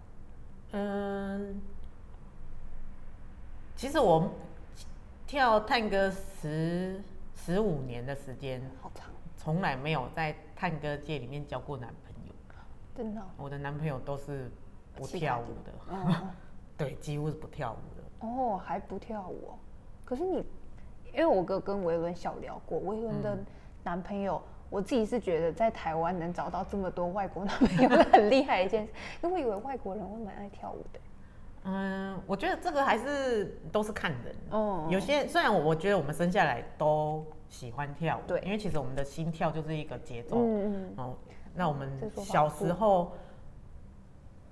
[0.71, 1.61] 嗯，
[3.75, 4.31] 其实我
[5.27, 7.03] 跳探戈十
[7.35, 12.33] 十五年的时间，好长，从来没有在探戈界里面交过男朋友，
[12.95, 14.49] 真的，我的男朋友都是
[14.95, 15.73] 不跳舞的，
[16.77, 18.29] 对，几乎是不跳舞的。
[18.29, 19.51] 哦，还不跳舞？
[20.05, 20.37] 可是你，
[21.13, 23.37] 因为我哥跟维伦小聊过，维伦的
[23.83, 24.41] 男朋友。
[24.75, 28.91] 我自己是觉得在台湾能找到这么多外国男朋友 是很厉害的一件事，
[29.23, 31.01] 因为我以为外国人会蛮爱跳舞的。
[31.63, 34.35] 嗯，我觉得这个还是都是看人。
[34.51, 40.39] 哦，有些虽然我我觉得我们生下来都喜欢跳舞，对，因为其实我们的心跳就是一个节奏。
[40.39, 40.95] 嗯嗯。
[40.97, 41.15] 哦，
[41.55, 43.13] 那我们小时候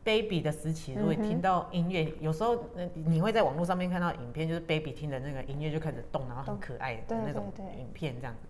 [0.04, 2.56] baby 的时期，如果听到音乐，有时候
[2.94, 8.48] 你会在网络上面看到影片，就是 baby 听的那个音乐就开始动，然后很可爱的那种影片这样子。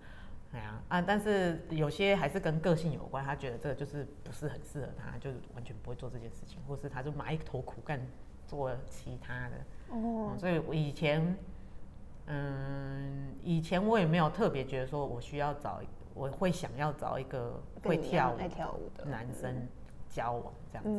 [0.53, 1.01] 哎呀啊！
[1.01, 7.99] 但是有些还是跟个性有关，他觉得这个就是不是很适合他，就是完全不会做这件事情，或是他就埋头苦干
[8.47, 9.97] 做其他的。
[9.97, 10.35] 哦。
[10.37, 11.35] 所以我以前，
[12.27, 15.81] 嗯，以前我也没有特别觉得说我需要找，
[16.13, 18.35] 我会想要找一个会跳
[18.75, 19.67] 舞的男生
[20.11, 20.91] 交往这样子。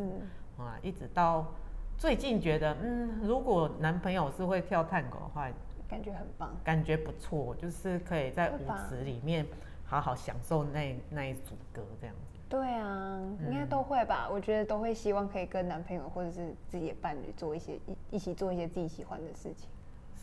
[0.57, 0.65] 嗯。
[0.65, 1.53] 啊，一直到
[1.95, 5.47] 最近觉得，嗯，如果男朋友是会跳探戈的话。
[5.93, 8.57] 感觉很棒，感觉不错，就是可以在舞
[8.89, 9.45] 池里面
[9.85, 12.39] 好好享受那那一组歌这样子。
[12.49, 14.27] 对啊，应该都会吧？
[14.31, 19.69] 我觉得都会希望可以跟男朋友或者是自己的伴侣做一些一一起做一些自己喜欢的事情。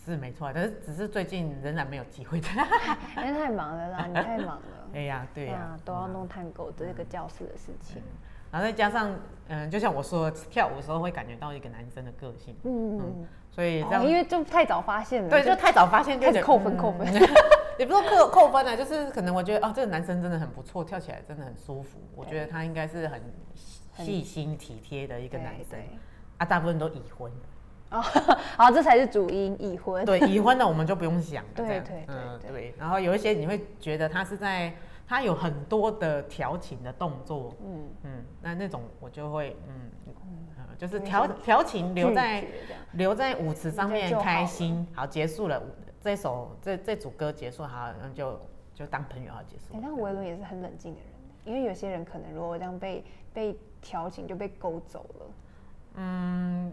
[0.04, 2.48] 是没错，但是只是最近仍然没有机会的，
[3.18, 4.90] 因为太忙了啦，你太忙了。
[4.92, 8.02] 哎呀，对呀，都要弄探狗这个教室的事情。
[8.50, 9.14] 然后再加上，
[9.48, 17.06] 嗯，就像我说，跳舞的时候会感觉到一个男生的个性，嗯嗯，所以这样，因为就太早发现了，对，就太早发现，开始扣分扣分，
[17.78, 23.20] 也不是扣扣分啊，就是可能我觉得哦，这个男生真的很不错，跳起来真的很舒服，我觉得他应该是很
[23.98, 25.78] 细心体贴的一个男生，
[26.38, 27.30] 啊，大部分都已婚。
[27.90, 28.00] 哦，
[28.56, 30.04] 好，这才是主因，已婚。
[30.04, 31.50] 对，已婚的我们就不用想了。
[31.56, 32.74] 对对对对。
[32.78, 34.72] 然后有一些你会觉得他是在，
[35.10, 37.52] 他有很多的调情的动作。
[37.60, 38.24] 嗯嗯。
[38.40, 40.14] 那那种我就会，嗯嗯，
[40.78, 42.46] 就是调调情留在
[42.92, 45.60] 留在舞池上面开心，好结束了
[46.00, 48.40] 这首这这组歌结束好，然后就
[48.72, 49.74] 就当朋友好结束。
[49.74, 51.08] 你看维伦也是很冷静的人，
[51.44, 55.26] 因为有些人可能如果这样被被调情就被勾走了。
[55.96, 56.72] 嗯。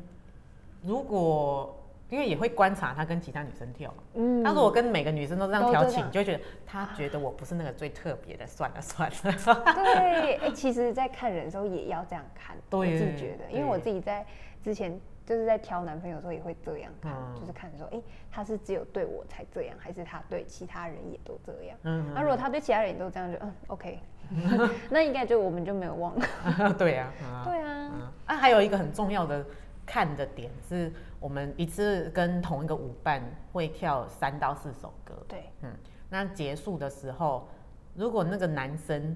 [0.84, 1.76] 如果
[2.10, 9.74] 因为也会观察他跟其他女生跳嘛，嗯，他如果跟每个女生都这样调情，就会觉得他觉得我不是那个最特别的，算了算了。
[9.76, 14.26] 对， 哎，其实，在看人的时候也要这样看，我自己觉得，因为我自己在
[14.64, 21.78] 之前就是在挑男朋友的时候也会这样看，就是看说，哎，他是只有对我才这样，还是他对其他人也都这样？
[21.84, 24.00] 嗯，那如果他对其他人也都这样，就嗯，OK，
[24.90, 26.26] 那应该就我们就没有忘了。
[26.80, 27.12] 对呀，
[27.44, 27.92] 对啊，
[28.28, 29.46] 啊，还有一个很重要的。
[29.90, 35.72] 看的点是我们一次跟同一个舞伴会跳三到四首歌，对，嗯，
[36.10, 37.48] 那结束的时候，
[37.96, 39.16] 如果那个男生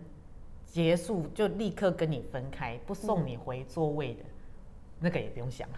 [0.65, 4.23] 结束就立刻跟你分开，不送你回座位的，
[4.99, 5.75] 那个也不用想了。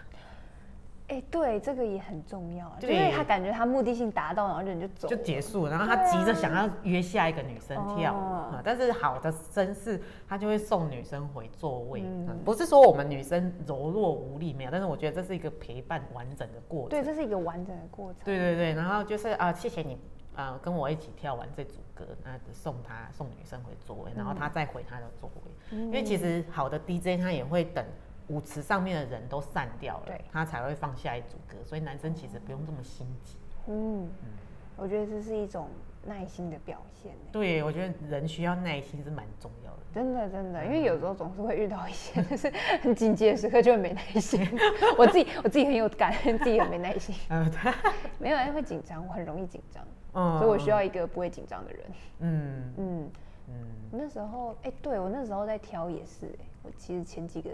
[1.08, 12.02] 哎，对，这个也很重要，因为他感觉他目的性达到，然后人就走，就结束，然后他急着想要约下一个女生跳舞，但是好的绅士他就会送女生回座位，
[12.42, 19.98] 不是说我们女生柔弱无力没有，但是我觉得这是一个陪伴完整的过程，对，这是一个完整的过程，对对对，然后就是啊，谢谢你
[20.34, 27.84] 啊，跟我一起跳完这组歌，那送他送女生回座位，然后他再回他的座位，因为其实好的 DJ 他也会等。
[28.28, 33.36] 舞池上面的人都散掉了，他才会放下一组歌，所以男生其实不用这么心急。
[33.66, 34.28] 嗯嗯，
[34.76, 35.68] 我觉得这是一种
[36.06, 37.12] 耐心的表现。
[37.32, 39.78] 对，我觉得人需要耐心是蛮重要的。
[39.92, 44.40] 真的真的，因为有时候总是会遇到一些 就是很紧急的时刻，就会没耐心。
[44.98, 47.14] 我自己我自己很有感，自己很没耐心。
[47.28, 47.50] 嗯，
[48.18, 49.84] 没有，因为会紧张，我很容易紧张，
[50.14, 51.86] 嗯所以我需要一个不会紧张的人。
[52.20, 53.10] 嗯嗯
[53.48, 53.54] 嗯。
[53.92, 57.50] 那时候，哎，对我那时候在挑也是，哎，我其实前几个。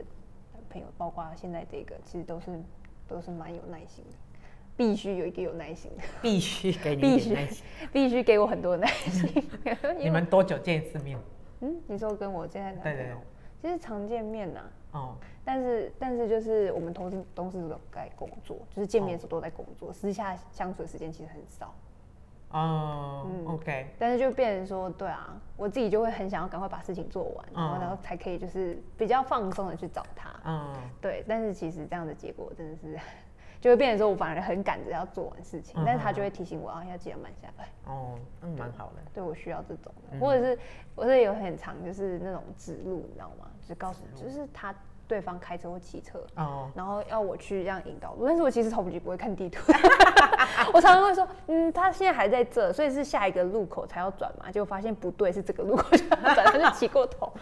[0.70, 2.59] 朋友，包括现在这个，其实都是
[3.09, 4.16] 都是蛮有耐心的，
[4.76, 7.37] 必须有一个有耐心的，必须给你必须，
[7.92, 9.28] 必须给我很多耐心。
[9.98, 11.18] 你们多久见一次面？
[11.61, 13.16] 嗯，你说跟我现在男朋友，
[13.61, 14.61] 其实常见面呐。
[14.92, 21.74] 哦，但是但是就是我们同事同事都在工作，就是见面的时候都在工作，私下相处的时间其实很少。
[22.50, 31.24] 哦，OK，但是就变成说，对啊，我自己就会很想要赶快把事情做完，然后然后才可以就是比较放松的去找他，嗯，对。
[31.28, 32.98] 但是其实这样的结果真的是，
[33.60, 37.68] 就会变成说我反而很赶着要做完事情，但是他就会提醒我啊，要记得慢下来。
[37.86, 39.02] 哦，嗯，蛮好的。
[39.14, 40.58] 对我需要这种的，或者是
[40.96, 43.46] 我是有很长就是那种指路，你知道吗？
[43.68, 44.74] 就告诉，就是他。
[45.11, 49.73] 对方开车或骑车，哦，然后要我去这样引导路，但是我其实头皮不会看地图，
[50.73, 57.33] 我常常会说，嗯，他现在还在这，所以是下一个路口才要转嘛，结果发现不对，是这个路口就要转，他就骑过头。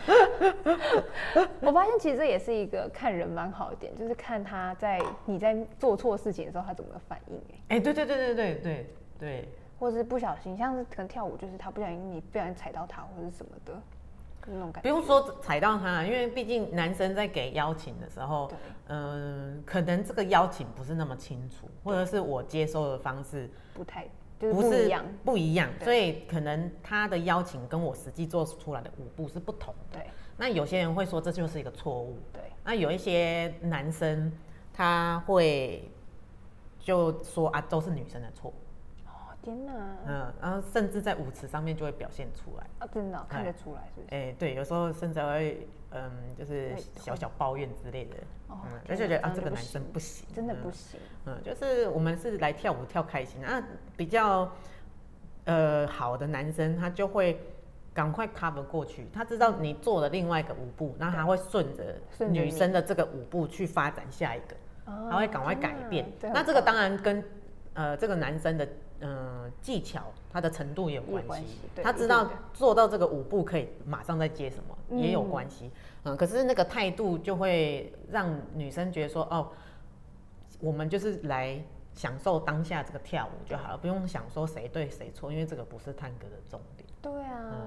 [1.60, 7.36] 我发现其实这也是一个看人蛮好一点，就是看他在你在做错事情的时候，他怎么反应。
[7.68, 8.86] 哎，哎，对对对对对对
[9.18, 13.74] 对，或是不小心，像是可能跳舞，就是他不小心你不小心踩到他或者什么的。
[14.80, 18.50] 不用说踩到他，因为毕竟男生在给邀请的时候，
[18.86, 24.06] 嗯，可能这个邀请不是那么清楚，或者是我接收的方式不太，
[24.38, 29.98] 就是不一样，不一样，所以可能他的邀请跟我实际做出来的舞步是不同的。
[29.98, 30.06] 对，
[30.36, 32.16] 那有些人会说这就是一个错误。
[32.32, 34.32] 对，那有一些男生
[34.72, 35.90] 他会
[36.78, 38.52] 就说啊，都是女生的错。
[39.42, 39.72] 天哪！
[40.06, 44.14] 嗯，然后甚至在舞池上面就会表现出来啊，真的看得出来，是不是？
[44.14, 48.16] 哎，对，有时候甚至会，嗯，就是小小抱怨之类的，
[48.48, 51.00] 哦，而且觉得啊，这个男生不行，真的不行。
[51.26, 53.62] 嗯，就是我们是来跳舞跳开心啊，
[53.96, 54.50] 比较
[55.44, 57.40] 呃好的男生，他就会
[57.94, 61.94] 赶快 cover 过去，他知道你做了另外一个舞步，然后他会顺着
[62.28, 66.04] 女生的这个舞步去发展下一个，他会赶快改变。
[66.22, 67.24] 那这个当然跟
[67.74, 68.68] 呃这个男生的。
[69.00, 75.70] 嗯，技巧他的程度也有关系，他知道做到这个舞步可以马上再接什么也有关系。
[76.04, 79.48] 嗯，可是那个态度就会让女生觉得说，哦，
[80.60, 81.62] 我们就是来
[81.94, 86.88] 享受当下这个跳舞就好了，不用想说谁对谁错，因为这个不是探戈的重点。
[87.00, 87.66] 对啊，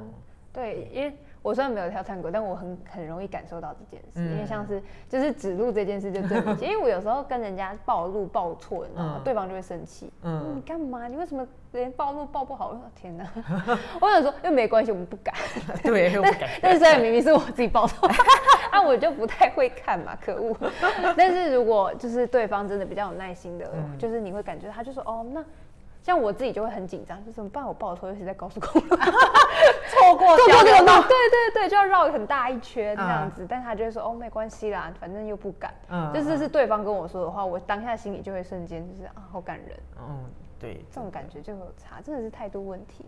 [0.52, 9.21] 对，因为我虽然没有跳探戈，但我很很容易感受到这件事，因为像是就是指路这件事就对不起， 因为我有时候跟人家报路报错，你知道吗？
[9.23, 11.08] 对方就会生气，嗯，你干嘛？
[11.08, 12.67] 你为什么连报路报不好？
[12.69, 13.27] 我说天哪，
[13.99, 15.34] 我想说又没关系，我们不敢，
[15.82, 18.08] 对，但但是虽然明明是我自己报错，
[18.69, 20.56] 啊，我就不太会看嘛，可恶。
[21.17, 25.43] 但是如果就是对方真的比较有耐心的，就是你会感觉他就说哦那。
[26.02, 27.66] 像我自己就会很紧张，就怎么办？
[27.66, 33.46] 我报错，尤其在高速公路， 错过错过这个路，对对对，就要绕很大一圈这样子。
[33.48, 39.80] 但他就会说：“哦，没关系啦，反正又不敢。”嗯，就是是对方跟我说的话，我当下心里就会瞬间就是啊，好感人。
[40.00, 40.26] 嗯，
[40.60, 43.06] 对，这种感觉就有差，真的是态度问题。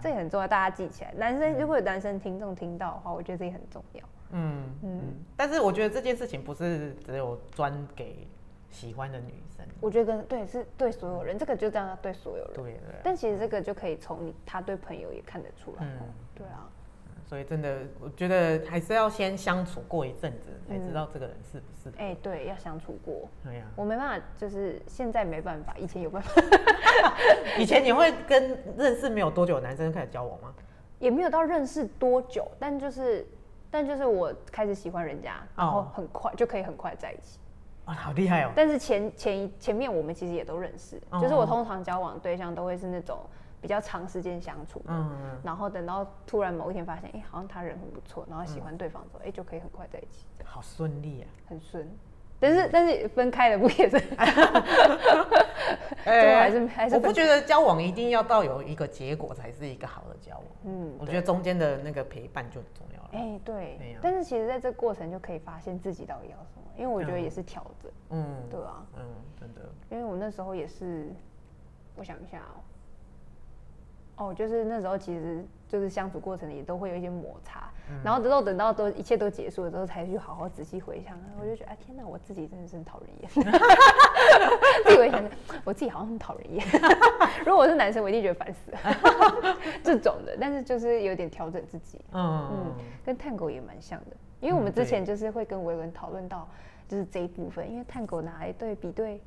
[0.00, 1.12] 这也很重要，大家记起来。
[1.16, 4.02] 男生如果有男生听众听到的话，我觉得这也很重要。
[4.32, 5.00] 嗯嗯，
[5.36, 8.26] 但是我觉得这件事情不是只有专给。
[8.72, 12.54] 喜欢的女生，我觉得对是对所有人，这个就这样对所有人。
[12.54, 12.94] 对对。
[13.04, 15.84] 但其实这个就可以从你他对朋友也看得出来。
[15.84, 16.68] 嗯，对啊。
[17.24, 21.96] 所以真的，我觉得还是要先相处过一阵子，才知道这个人是不是。
[21.96, 23.28] 哎，对，要相处过。
[23.44, 23.64] 对呀。
[23.76, 26.42] 我没办法，就是现在没办法，以前有办法。
[27.58, 30.52] 以前你会跟认识没有多久的男生开始交往吗？
[30.98, 33.26] 也没有到认识多久，但就是，
[33.70, 37.40] 但就是我开始喜欢人家，然后很快就可以很快在一起。
[37.84, 38.50] 啊，好厉害哦！
[38.54, 43.18] 但是前前一前面我们其实也都认识，就是我通常交往对象都会是那种
[43.60, 50.26] 比较长时间相处的，嗯嗯，然后等到突然某一天发现，哎，好像他人很不错，然后喜欢对方之后，哎，就可以很快在一起。
[50.44, 51.26] 好顺利啊！
[51.48, 51.88] 很顺，
[52.38, 53.96] 但是但是分开了不也是？
[56.04, 63.18] 哎，还是还是我不觉得交往一定要到有一个结果才是一个好的交往，嗯，我觉得中间的那个陪伴就很重要了。
[63.18, 66.62] 哎，对，但是其实在这过程就可以发现自己到底要什么。
[66.74, 69.04] 因为我觉得也是调整，嗯，对啊，嗯，
[69.38, 71.12] 真的，因为我那时候也是，
[71.94, 72.42] 我想一下
[74.16, 77.70] 哦，哦，就是那时候其实就是相处过程也都会有一些摩擦，
[78.02, 83.30] 然后之后等到都一切都结束了之后，才去好好仔细回想，我就觉得哎天哪，我自己真的是讨人厌，
[84.84, 85.22] 自己回想，
[85.64, 86.66] 我自己好像很讨人厌，
[87.44, 88.78] 如果我是男生，我一定觉得烦死了，
[89.82, 94.16] 这种的，但是就是有点调整自己，嗯嗯，跟探狗也蛮像的。
[94.40, 96.48] 因为我们之前就是会跟维文讨论到，
[96.88, 99.20] 就是这一部分，因为探狗拿来对比对，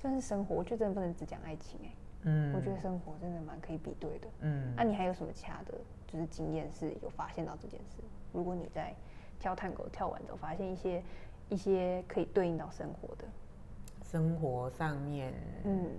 [0.00, 1.88] 算是生活，我觉得真的不能只讲爱情哎，
[2.22, 5.74] 嗯，我觉得生活真的蛮可以比对的，嗯，那你还有什么其他的，
[6.12, 8.02] 就是经验是有发现到这件事？
[8.32, 8.94] 如果你在
[9.40, 11.02] 跳探狗跳完之后，发现一些
[11.48, 13.24] 一些可以对应到生活的，
[14.04, 15.32] 生活上面，
[15.64, 15.90] 嗯，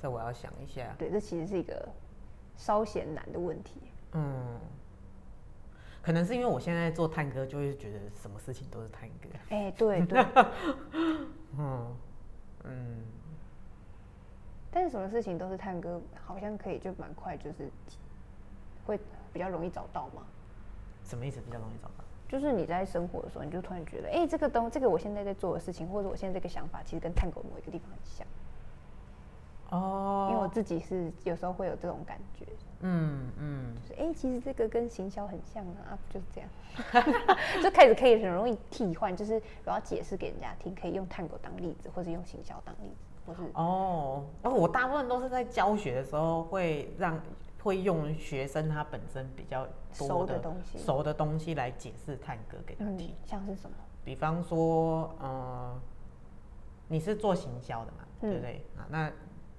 [0.00, 1.86] 这我要想一下，对，这其实是一个
[2.56, 4.58] 稍显难的问题，嗯。
[6.00, 9.28] 可能是因为我现在做探戈，就会觉得什么事情都是探戈。
[9.50, 10.26] 哎，对对。
[11.56, 11.96] 嗯
[12.64, 13.04] 嗯。
[14.68, 17.70] 但是什么事情都是探戈，好像可以就蛮快，就是
[18.86, 18.98] 会
[19.32, 20.22] 比较容易找到吗。
[21.04, 21.40] 什么意思？
[21.40, 22.04] 比较容易找到？
[22.28, 28.26] 就是你在生活的时候，你就突然觉得，哎，这个东，这个我现在在做的事情，或者我现在这个想法，其实跟探狗某一个地方很像。
[29.70, 30.28] 哦。
[30.30, 32.46] 因为我自己是有时候会有这种感觉。
[32.84, 36.50] 嗯嗯，就是哎，其实这个跟行销很像啊，啊就是这样？
[37.62, 47.20] 就开始可以很容易替换，就是我要解释给人家听，可以用探狗当例子，或者用行销当例子，或是哦，哦，我大部分都是在教学的时候会让
[47.62, 53.76] 会用学生他本身比较熟的东西，熟的东西来解释探戈给他听，像是什么？
[54.04, 55.80] 比方说，嗯，
[56.88, 58.64] 你是做行销的嘛，对不对？
[58.76, 59.12] 啊，那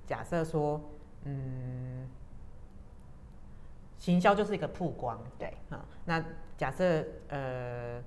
[0.06, 0.82] 假设说，
[1.24, 2.10] 嗯。
[3.96, 5.86] 行销就是一个曝光，对啊。
[6.04, 6.22] 那
[6.58, 6.84] 假设
[7.30, 8.04] 呃，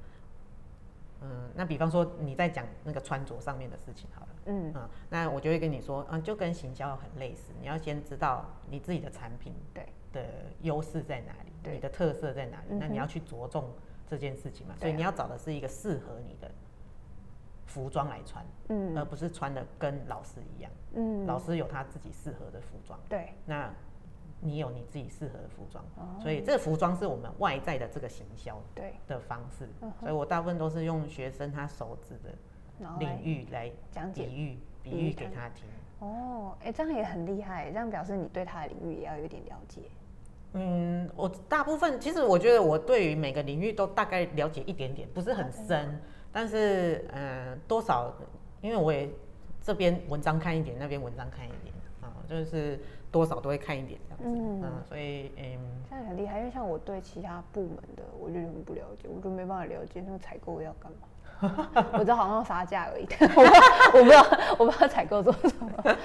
[1.22, 4.72] 嗯，那比方说你在讲那个穿着上面的事情好了，嗯。
[4.72, 9.87] 啊，那我就会跟你说，嗯，就跟行销很类似，你要先知道你自己的产品对。
[10.12, 10.24] 的
[10.62, 13.70] 优势在哪里，你的特色在哪里，那你要去着重
[14.09, 14.74] 这件事情嘛。
[14.78, 16.50] 所以你要找的是一个适合你的
[17.66, 23.70] 服装来穿，嗯，而不是穿的跟老师一样，嗯，老师有他自己适合的服装，对，那。
[24.38, 25.82] 你有你自己适合的服装，
[26.20, 28.92] 所以这个服装是我们外在的这个行销对。
[29.08, 29.66] 的方式，
[29.98, 32.35] 所以我大部分都是用学生他手指的
[32.98, 35.64] 领域来讲解、比喻、比喻给他听。
[36.00, 39.83] 哦，哎，这样也很厉害，这样表示你对他的领域也要有点了解。
[40.52, 46.00] 嗯，我大部分其实我觉得我对于每个领域都大概了解一点点，不是很深，
[46.33, 48.12] 但是嗯，多少
[48.60, 49.08] 因为我也
[49.62, 52.79] 这边文章看一点，那边文章看一点啊，就是。
[53.12, 55.58] 多少都会看一点这样子，嗯，所以嗯，
[55.88, 61.08] 这样很厉害，因为像我对其他部门的，我就很不了解，我就没办法了解那个采购要干嘛。
[61.92, 63.06] 我知道好像杀价而已，
[63.92, 64.26] 我不知道
[64.58, 65.96] 我不知道采购做什么，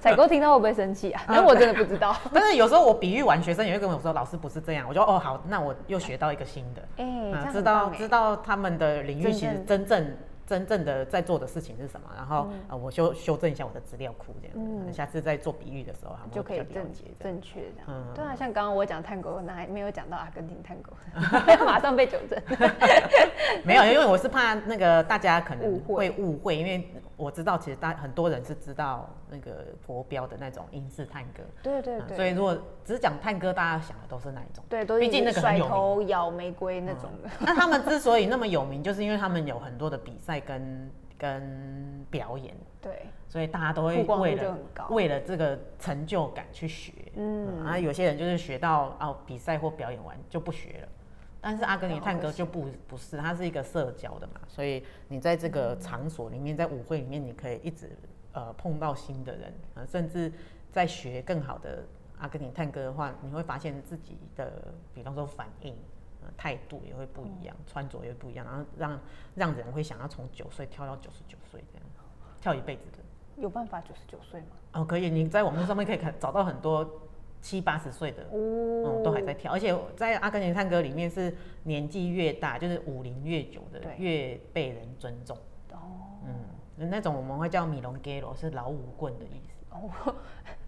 [0.00, 1.22] 采购听到会不会生气啊？
[1.28, 2.16] 但我真的不知道。
[2.32, 4.86] 但是有时候我比喻完，学生也会跟我说，老师不是这样。
[4.88, 10.16] 我就哦好，那我又学到一个新的，哎，知道知道他们的领域其实真正。
[10.48, 12.08] 真正的在做的事情是什么？
[12.16, 16.90] 然后呃，我修修正一下我的资料库，这样，嗯，下次在做比喻的时候，他们就可以正
[17.20, 17.86] 正确这样。
[17.88, 20.90] 嗯，对啊，像刚刚我讲探戈，那还没有讲到阿根廷探戈，
[21.66, 22.42] 马上被纠正。
[23.62, 31.42] 没有，因为我是怕那个大家可能会误会，因为我知道其实大很多人是知道那个国标的那种英式探戈。
[31.62, 32.16] 对对对。
[32.16, 34.64] 所以如果只是讲探戈，大家想的都是那一种。
[34.70, 37.28] 对，都是毕竟那个甩头咬玫瑰那种的。
[37.40, 40.38] 那他们之所以那么有名，就是因为他们有很多的比赛。
[40.38, 44.58] 跟跟表演，对，所以大家都会为了
[44.88, 50.88] 为了这个成就感去学，嗯，啊，有些人就是学到哦比赛或表演完就不学了，
[51.48, 57.96] 但是阿根廷探戈就不不是，它是一个社交的嘛，所以你在这个场所里面，在舞会里面，你可以一直
[58.32, 60.30] 呃碰到新的人，啊，甚至
[60.70, 61.82] 在学更好的
[62.18, 65.74] 阿根廷探戈的话，你会发现自己的，比方说反应。
[66.36, 69.00] 态度也会不一样，穿着也会不一样，然后让
[69.34, 71.86] 让人会想要从九岁跳到九十九岁这样，
[72.42, 72.98] 跳一辈子的。
[73.40, 74.48] 有办法九十九岁吗？
[74.72, 76.84] 哦，可以，你在网络上面可以看找到很多
[77.40, 85.36] 七八十岁的，嗯，都还在跳，而且在阿根廷探戈里面是年纪越大，就是舞龄越久的越被人尊重。
[85.72, 85.78] 哦，
[86.26, 89.54] 嗯，那种我们会叫米龙 g 罗，是老舞棍的意思。
[89.70, 90.14] 哦。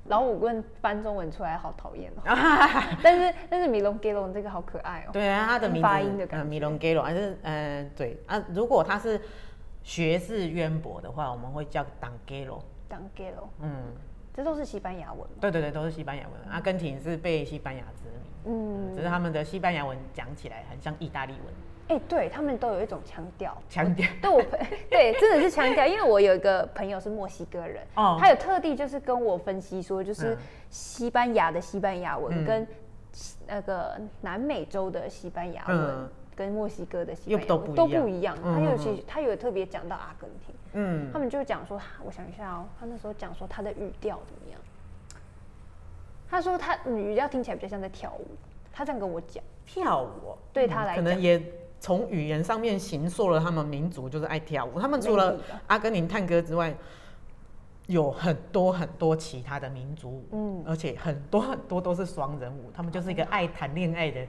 [0.07, 2.23] 老五棍翻中文出来好讨厌哦，
[3.03, 5.11] 但是但是米龙 g 罗这个好可爱哦。
[5.13, 6.45] 对啊，他的名发音的感觉。
[6.45, 9.21] 米龙 g 罗还是嗯对啊，如果他是
[9.83, 12.65] 学识渊博的话，我们会叫当 g 罗。
[12.89, 13.71] 当 g 罗，嗯，
[14.41, 15.21] 这都是西班牙文。
[15.39, 16.53] 对对对，都是西班牙文。
[16.53, 18.09] 阿根廷是被西班牙殖
[18.45, 21.55] 民，嗯，只是他们的西班牙文讲起来很像意大利文。
[21.89, 24.09] 哎，对他们都有一种腔调，腔调。
[24.23, 24.41] 对我，
[24.89, 25.87] 对，真的是腔调。
[25.87, 30.39] 因为我有一个朋友是墨西哥人， 哦，他有特地就是跟我分析说，就是
[30.71, 32.67] 西班牙的西班牙文跟
[33.47, 36.09] 那个南美洲的西班牙文
[36.41, 38.37] 跟墨西哥的西班牙文都不一样。
[38.43, 44.61] 他有其他有特别讲到阿根廷，嗯，他们就讲说，我想一下哦，他那时候讲说他的语调怎么样？
[46.29, 48.27] 他说他语调听起来比较像在跳舞，
[48.73, 51.43] 他这样跟我讲，跳舞对他来可能也。
[51.83, 54.79] 从语言上面形塑了他们民族就是爱跳舞。
[54.79, 56.75] 他们除了阿根廷探戈之外，
[57.87, 62.71] 有很多很多其他的民族舞，嗯，而且很多很多都是双人舞。
[62.75, 64.21] 他们就是一个爱谈恋爱的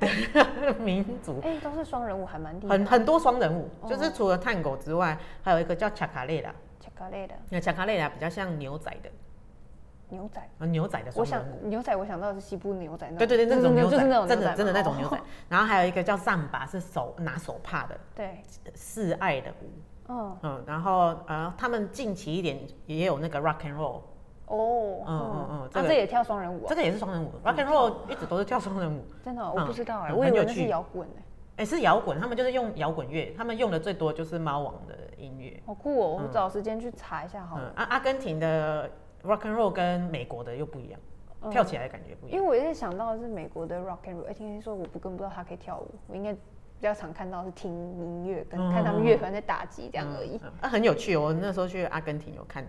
[0.78, 1.40] 民族。
[1.42, 6.48] 哎，都是双人舞，还蛮很很多双人舞，就是除了探狗之外，还有一个叫恰卡列的。
[6.80, 9.10] 恰卡列的，那恰卡列的比较像牛仔的。
[10.10, 13.06] 牛仔啊，牛仔的我想牛仔，我想到的是西部牛仔。
[13.18, 15.20] 对对对，那种牛仔，真的真的那种牛仔。
[15.50, 17.98] 然后还有一个叫上把，是手拿手帕的。
[18.14, 18.42] 对，
[18.74, 19.70] 示爱的舞。
[20.08, 24.00] 嗯嗯，然后呃，他们近期一点也有那个 rock and roll。
[24.48, 26.66] 哦，嗯嗯嗯，这也跳双人舞。
[26.68, 29.04] 这个也是双人舞，rock and roll 一直都是跳双人舞。
[29.22, 31.22] 真的，我不知道哎，我以为是摇滚哎。
[31.58, 35.62] 哎，是摇滚，他们就是用摇滚乐，他们用的最多就是猫王的音乐。
[35.66, 37.72] 好酷哦，我找时间去查一下好了。
[37.76, 38.90] 阿阿根廷的。
[39.24, 41.00] Rock and roll 跟美国的又不一样，
[41.50, 42.38] 跳起来的感觉不一样。
[42.38, 46.38] 因为我一直想到的是美国的 rock and roll，哎，听听说我不跟不知道他可以跳舞，我应该比
[46.80, 50.40] 较常看到是听音乐跟看他们乐团在打击这样而已。
[50.60, 51.22] 啊，很有趣哦！
[51.22, 52.64] 我那时候去阿根廷有看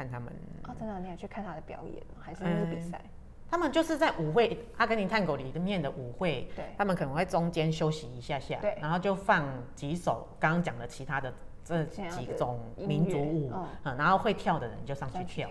[0.00, 0.32] 看他们。
[0.66, 3.02] 哦，真的，你有去看他的表演还是那是比赛？
[3.50, 9.44] 他们就是在舞会，阿根廷探戈里面的舞会，对，他们可能会中间休息一下下，对，然后就放
[9.74, 11.30] 几首刚刚讲的其他的
[11.62, 13.52] 这几种民族舞，
[13.84, 15.48] 嗯，然后会跳的人就上去跳。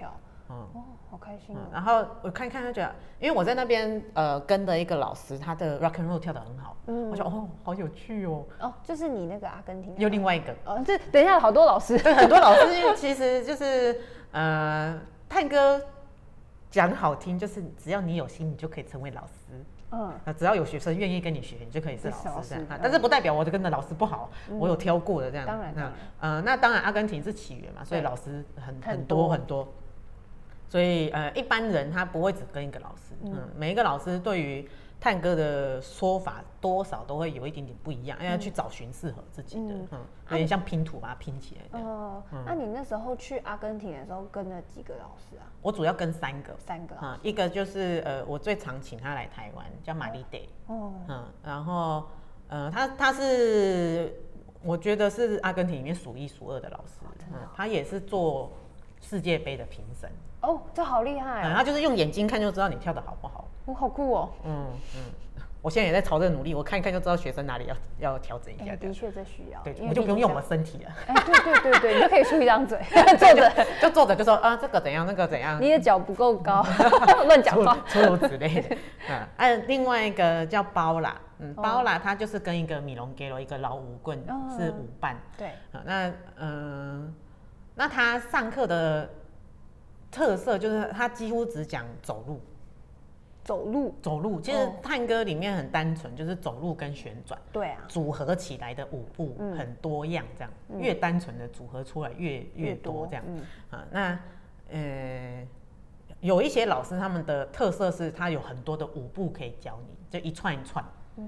[0.52, 0.82] 嗯哦，
[1.12, 1.60] 好开心哦！
[1.72, 8.43] 然后我看看，就觉得，因为我在那边呃跟的一个老师，他的 rock and roll 跳的很好，嗯，我说哦，好有趣哦。
[8.60, 14.02] 哦，就是你那个阿根廷，又另外一个哦，这等一下好多老师，对，很多老师，其实就是
[14.32, 15.82] 呃，探哥
[16.70, 19.66] 讲好听，就是只要你有心，你就可以成为老师。
[19.92, 22.80] 嗯，那只要有学生愿意跟你学，你就可以是老师这样。
[22.82, 25.48] 但是不代表我跟的老师不好，我有挑过的这样。
[25.48, 29.68] 当然，那呃，那当然阿根廷是起源嘛，所以老师很很多很多。
[30.68, 34.70] 所以，呃，一般人他不会只跟一个老师，嗯，每一个老师对于
[35.00, 40.00] 探戈的说法多少都会有一点点不一样，要去找寻适合自己的，嗯，
[40.32, 41.80] 有点像拼图把它拼起来。
[41.80, 45.47] 哦，那你那时候去阿根廷的时候跟了几个老师啊？
[45.62, 46.95] 我主要跟三个，三个。
[46.97, 52.04] 啊，一个就是呃，我最常请他来台湾，叫玛丽黛，哦，嗯，然后
[52.50, 54.14] 呃，他他是
[54.62, 56.95] 我觉得是阿根廷里面数一数二的老师，
[57.32, 58.52] 嗯，他也是做
[59.00, 60.12] 世界杯的评审。
[60.42, 61.52] 哦，这好厉害！
[61.54, 63.46] 他就是用眼睛看就知道你跳的好不好。
[63.66, 64.30] 我好酷哦。
[64.46, 64.66] 嗯
[64.96, 65.02] 嗯，
[65.62, 67.76] 我现在也在朝这个努力，我看一看就知道学生哪里要
[68.12, 68.76] 要调整一下。
[68.78, 69.62] 的确这需要。
[69.64, 70.92] 对，我就不用用我身体了。
[71.08, 72.80] 哎，对对对对，你就可以出一张嘴，
[73.20, 75.62] 坐着就坐着就说啊，这个怎样，那个怎样。
[75.62, 76.66] 你的脚不够高，
[77.28, 78.76] 乱讲话，诸如此类的。
[79.10, 84.18] 嗯，哎，另外一个叫包啦，嗯，包啦，它就是跟一个米龙给了一个老舞棍
[84.58, 85.16] 是舞伴。
[85.38, 85.52] 对。
[85.84, 87.14] 那嗯，
[87.76, 89.08] 那他上课的
[90.12, 92.39] 特色就是他几乎只讲走路。
[93.41, 103.26] 走路，走路，其实探戈里面很单纯，就是走路跟旋转，对啊，组合起来的舞步很多样，这样越单纯的组合出来越越多这样，
[103.72, 104.20] 啊，那
[104.72, 105.47] 呃，
[106.20, 110.86] 有一些老师他们的特色是他有很多的舞步可以教你，就一串一串，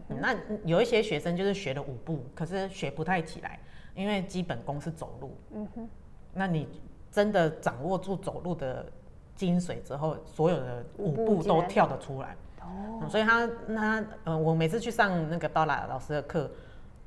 [0.08, 3.60] 那有一些学生就是学了舞步，可是学不太起来，
[3.96, 5.90] 因为基本功是走路，嗯哼，
[6.34, 6.68] 那你
[7.12, 8.86] 真的掌握住走路的。
[9.34, 12.36] 精髓之后，所有的舞步都跳得出来。
[12.60, 16.52] 哦，所以他他呃，我每次去上那个刀拉老师的课，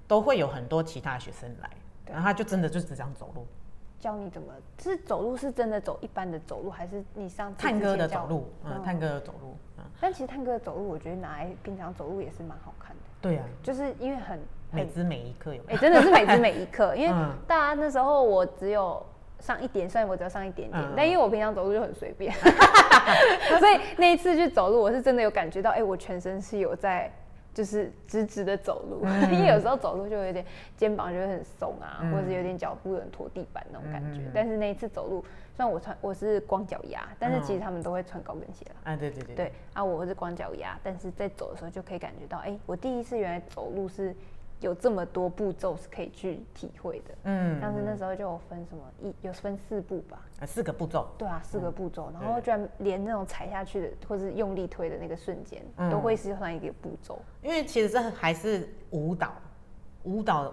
[0.09, 1.71] 都会有很多其他学生来，
[2.07, 3.47] 然后他就真的就只这样走路，
[4.01, 4.53] 教你怎么
[4.83, 8.49] 是走路是真的走一般的走路，还是你上探戈的走路？
[8.65, 9.55] 嗯，探戈的走路。
[9.79, 13.03] 嗯，但其实探戈的走路，我觉得拿来平常走路也是蛮好看的。
[13.21, 14.41] 对啊，就是因为很
[14.73, 17.15] 每之每一刻有，哎，真的是每之每一刻，因为
[17.47, 19.07] 大家那时候我只有。
[19.45, 22.33] 上一点，虽然我只要上一点点，但因为我平常走路就很随便，
[23.61, 27.13] 所以那一次去走路，我是真的有感觉到，哎，我全身是有在，
[27.53, 29.07] 就是直直的走路。
[29.31, 30.43] 因为有时候走路就有点
[30.79, 34.23] 肩膀就会很松啊，或者是有点脚步有点拖地板那种感觉。
[34.33, 35.21] 但是那一次走路，
[35.55, 38.93] 虽然我穿我是光脚丫，但是其实他们都会穿高跟鞋了。
[38.93, 39.37] 啊，对对对。
[39.37, 44.17] 对啊，我是光脚丫，但是在走的时候就可以感觉到，哎，我第一次原来走路是。
[44.61, 57.21] 有这么多步骤是可以去体会的，嗯，但是那时候就有分什么一有分四步吧，啊，四个步骤，对啊，四个步骤，然后居然连那种踩下去的或是用力推的那个瞬间，都会是算一个步骤。
[57.43, 59.35] 因为其实这还是舞蹈，
[60.05, 60.51] 舞蹈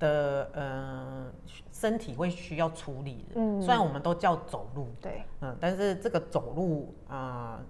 [0.00, 1.32] 的呃
[1.70, 7.60] 身体会需要处理的，嗯，虽然我们都叫走路，对，嗯，但是这个走路啊，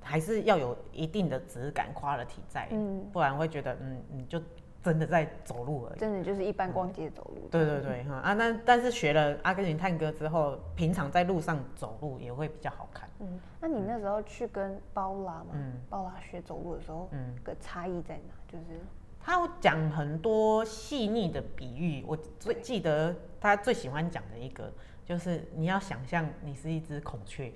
[0.00, 4.40] 还是要有一定的质感、quality 在，嗯，不然会觉得嗯，你就。
[4.84, 7.48] 真的在走路而已，真的就是一般逛街走路。
[7.50, 13.08] 对对对，哈啊，那但是学了阿根廷探戈之后，平常在路上走路也会比较好看。
[13.20, 18.34] 嗯，那你那时候去跟包拉嘛，嗯包拉学走路的时候，嗯，个差异在哪？
[18.46, 18.78] 就是
[19.18, 24.70] 他讲很多细腻的比喻，我最记得他最喜欢讲的一个，
[25.02, 27.50] 就是你要想象你是一只孔雀，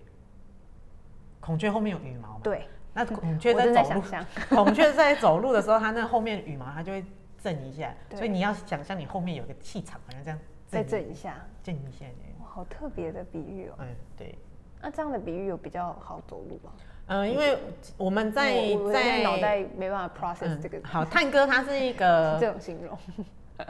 [1.41, 2.41] 孔雀后面有羽毛嘛？
[2.43, 2.67] 对。
[2.95, 4.03] 那孔雀在走路，
[4.49, 7.05] 孔雀在走路的时候，它那后面羽毛它就会
[7.39, 12.05] 震一下，所以你要想象你后面有个气场，好像这样再震一下，震一下。
[12.41, 13.75] 哇，好特别的比喻哦。
[13.79, 13.87] 嗯，
[14.17, 14.37] 对。
[14.81, 16.73] 那这样的比喻有比较好走路吗？
[17.07, 17.59] 嗯，因为
[17.97, 18.53] 我们在
[18.93, 20.81] 在脑袋没办法 process 这个。
[20.87, 22.97] 好，探哥他是一个 这种形容。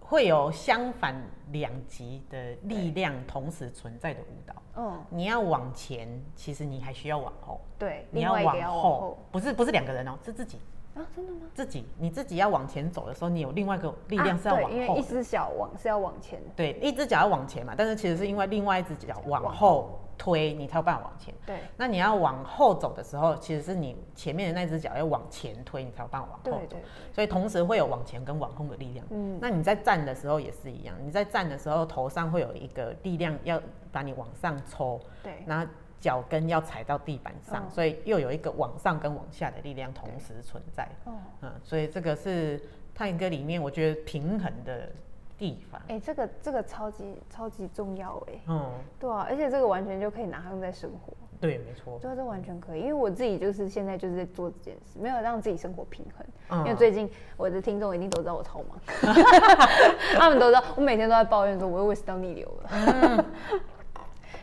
[0.00, 1.14] 会有相反
[1.52, 4.54] 两极的力量同时存在的舞蹈。
[4.76, 6.06] 嗯，你要往前，
[6.36, 7.58] 其实你还需要往后。
[7.78, 10.58] 对，你要往后，不是不是两个人哦，是自己。
[10.94, 11.40] 啊，真的吗？
[11.54, 14.70] 自己，你自己要往前走的时候，你有另外一个力量是要往后。
[14.70, 16.40] 因为一只脚往是要往前。
[16.54, 19.98] 对，一只脚要往前嘛，但是其实是因为另外一只脚往后。
[20.18, 21.34] 推你才有办法往前。
[21.44, 26.76] 对，那你要往后走的时候，其实是你前面的那只脚要往前推，你才有办法往后走。
[27.12, 29.04] 所以同时会有往前跟往后的力量。
[29.10, 35.00] 嗯，那你在站的时候也是一样，你在站的时候头上会有一个力量要把你往上抽。
[35.24, 35.66] 对，然后
[36.02, 40.86] 脚跟要踩到地板上，所以又有一个往上跟往下的力量同时存在。
[41.06, 42.60] 哦，嗯，所以这个是
[42.94, 44.90] 探戈里面我觉得平衡的。
[45.38, 45.80] 地方。
[45.88, 58.78] 哎，这个这个超级超级重要哎，嗯，对啊，而且这个完全就可以拿用在生活，对，没错，对，这完全可以，因为我自己就是现在就是在做这件事，没有让自己生活平衡，因为最近我的听众一定都知道我超忙，
[60.14, 63.24] 他们都知道我每天都在抱怨说我又胃食道逆流了，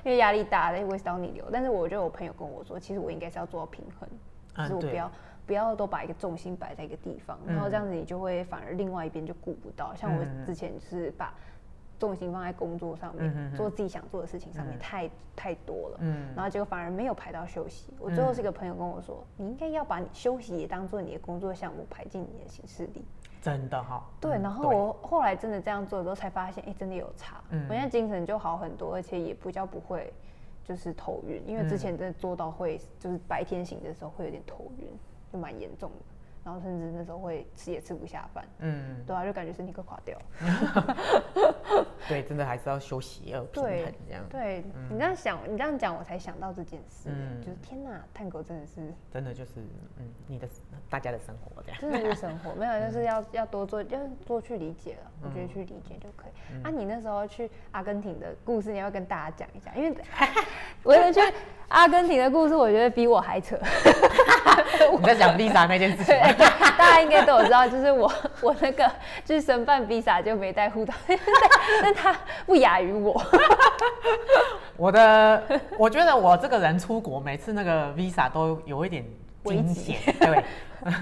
[0.04, 4.10] 因为压力大，胃食道逆流，但是我觉得我朋友跟我说，其实我应该是要做到平衡，
[4.56, 5.12] 就是我不要。
[5.46, 9.96] 不要都把一个重心摆在一个地方，然后这样子你就会反而另外一边就顾不到。
[9.96, 11.34] 像我之前就是把
[11.98, 17.92] 重心放在工作上面，做自己想做的事情上面太太多了，嗯，然后结果反而没有排到休息。
[18.00, 23.04] 我最后是一个朋友跟我说，你应该要把你休息也当做你的工作项目排进你的行事历。
[23.42, 24.04] 真的哈？
[24.20, 27.42] 对，然后我后来真的这样做的时候才发现，哎，真的有差。
[27.70, 30.14] 我现在精神就好很多，而且也比较不会
[30.64, 34.88] 就是头晕，因为之前真的做到会就是白天醒的时候会有点头晕。
[35.32, 36.06] 就蛮严重的，
[36.50, 40.18] 然后甚至那时候会吃也吃不下饭，嗯，对啊，就感觉身体快垮掉。
[42.10, 44.24] 对，真的还是要休息，要平衡这样。
[44.28, 47.10] 对你这样想，你这样讲，我才想到这件事。
[47.12, 49.60] 嗯就是天哪，探狗真的是真的就是
[50.00, 50.48] 嗯，你的
[50.90, 51.80] 大家的生活这样。
[51.80, 55.12] 真的是生活，没有就 是要要多做，要多去理解了。
[55.22, 56.64] 我觉得去理解就可以。
[56.64, 59.96] 啊，你那时候去阿根廷的故事，你要跟大家讲一下，因为
[60.82, 61.20] 我觉得去
[61.68, 63.56] 阿根廷的故事，我觉得比我还扯。
[65.00, 66.16] 你在讲 Visa 那件事情？
[66.78, 68.12] 大家应该都有知道，就是我
[68.42, 68.90] 我那个
[69.26, 70.94] 就是申办 Visa 就没带护照，
[71.82, 72.16] 但他
[72.46, 73.22] 不亚于我。
[74.78, 75.44] 我的，
[75.78, 79.06] 我觉得我这个人出国，每次那个 Visa 都有一点
[79.44, 79.98] 惊险。
[80.20, 80.44] 对，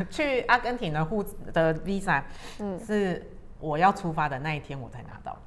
[0.09, 2.21] 去阿根廷的护的 Visa，
[2.59, 3.23] 嗯，是
[3.59, 5.37] 我要出发的那一天我才拿到，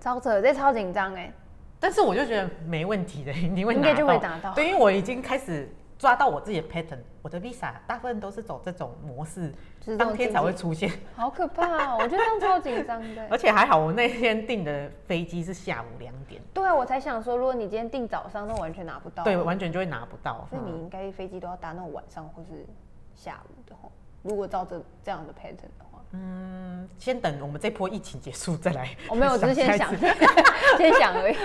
[0.00, 1.32] 超扯，这超紧张哎。
[1.80, 4.52] 但是我就觉得没问题的，你会应该就会拿到。
[4.52, 9.52] 对，因为我已经开始抓到我自己的 pattern，我的 Visa 大部分都是走这种模式，
[9.98, 10.88] 当天才会出现。
[11.16, 11.98] 好可怕哦！
[12.00, 13.26] 我觉得这样超紧张的。
[13.28, 16.40] 而且还好，我那天订的飞机是下午两点。
[16.54, 19.24] 对啊，我才想说，如果你今天订早上，那完全拿不到。
[19.24, 20.46] 对，完全就会拿不到。
[20.48, 22.64] 所以你应该飞机都要搭那种晚上或是
[23.14, 23.90] 下午的吼。
[24.22, 28.96] 如果照这这样的 pattern 的话，嗯，先等我们这波疫情结束再来。
[29.08, 29.94] 我没有，我只是先想，
[30.78, 31.36] 先想而已。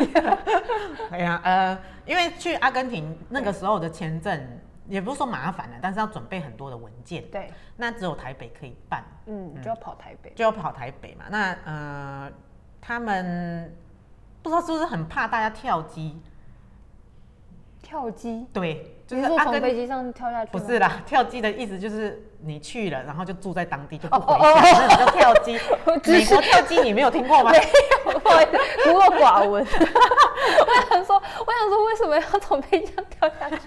[1.11, 7.23] 哎呀，呃，因为去阿根廷那个时候的签证，也不是说麻烦了，但是要准备很多的文件。
[7.29, 9.03] 对，那只有台北可以办。
[9.25, 11.25] 嗯，就要跑台北，就要跑台北嘛。
[11.29, 12.31] 那呃，
[12.79, 13.75] 他们
[14.41, 16.21] 不知道是不是很怕大家跳机？
[17.93, 18.43] 跳机？
[18.51, 20.51] 对，就是从飞机上跳下去。
[20.51, 25.59] 不是啦，跳机的意思就是你去了，然后就住在当地就不回家，那叫跳机。
[26.11, 27.51] 美国跳机你没有听过吗？
[27.53, 28.51] 没有，不好意思，
[28.91, 29.63] 孤陋寡闻。
[29.63, 33.57] 我想说，我想说，为什么要从飞机上跳下去？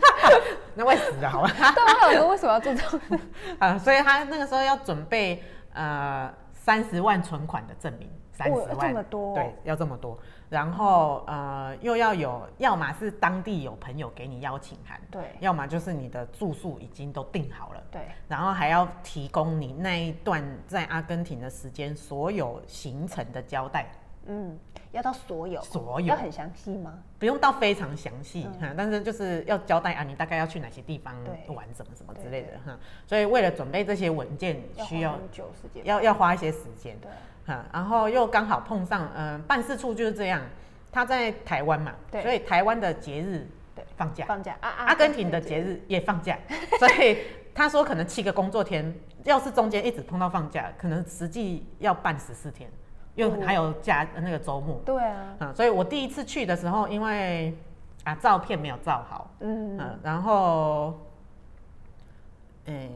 [0.74, 1.49] 那会死的好吧？
[1.77, 3.18] 对，我想说，为什么要做这种事？
[3.61, 5.41] 啊，所以他那个时候要准备
[5.72, 10.18] 呃三十万存款的证明，三十万，这么多，对，要这么多。
[10.49, 23.90] 然后呃，又要有，要么是当地有朋友给你邀请函，对，要么就是你的住宿已经都订好了，对，然后还要提供你那一段在阿根廷的时间所有行程的交代，
[24.26, 24.57] 嗯，
[24.92, 26.07] 要到所有，所有。
[26.07, 26.94] 要很详细吗？
[27.18, 31.14] 不用到非常详细哈，但是就是要交代啊，你大概要去哪些地方
[31.49, 35.18] 玩什么什么之类的哈，所以为了准备这些文件，需要
[35.82, 37.11] 要要花一些时间，对。
[37.72, 40.42] 然后又刚好碰上，嗯，办事处就是这样，
[40.90, 46.36] 他在台湾嘛，对，所以台湾的节日对放假，放假，阿阿根廷的节日也放假，
[46.78, 47.18] 所以
[47.55, 48.94] 他说可能七个工作天，
[49.24, 52.68] 要是中间一直碰到放假，可能实际要办十四天，
[53.14, 57.57] 又还有假那个周末，对啊，啊，所以我第一次去的时候，因为
[58.05, 59.78] 啊照片没有照好，嗯。
[59.78, 60.99] 嗯，然后，
[62.66, 62.88] 哎。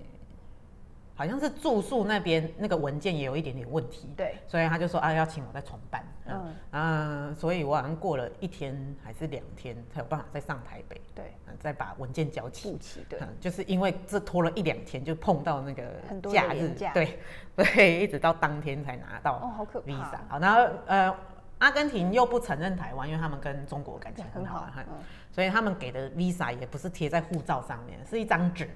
[1.20, 6.56] 好像是住宿那边那个文件也有一点点问题，对，所以他就说啊要请我再重办，嗯。
[6.70, 15.92] 啊，所以我好像过了一天还是两天才有办法再上台北，对，再把文件交齐，齐，对，就是因为这拖了一两天就碰到那个
[16.32, 17.18] 假日，对，
[17.54, 21.14] 对，一直到当天才拿到，哦，好可怕，visa，好，然后呃，
[21.58, 24.82] 阿根廷又不承认台湾，因为他们跟中国感情很好，哈，
[25.30, 28.66] 所以他们给的 visa 也不是贴在护照上面，是一张纸。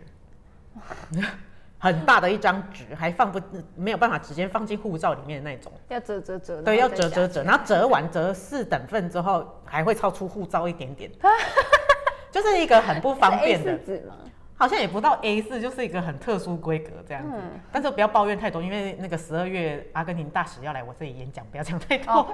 [1.85, 3.39] 很大的一张纸，还放不
[3.76, 11.11] 没有办法直接放进护照里面的那种，要折折折，对，要折折折，然后折完折四等份之后，还会超出护照一点点，
[12.32, 14.14] 就是一个很不方便的纸吗？
[14.57, 17.37] 好像也不到 A 四，就是一个很特殊规格这样子。
[17.73, 22.33] 但是不要抱怨太多，因为那个十二月阿根廷大使要来我这里演讲，不要讲太多。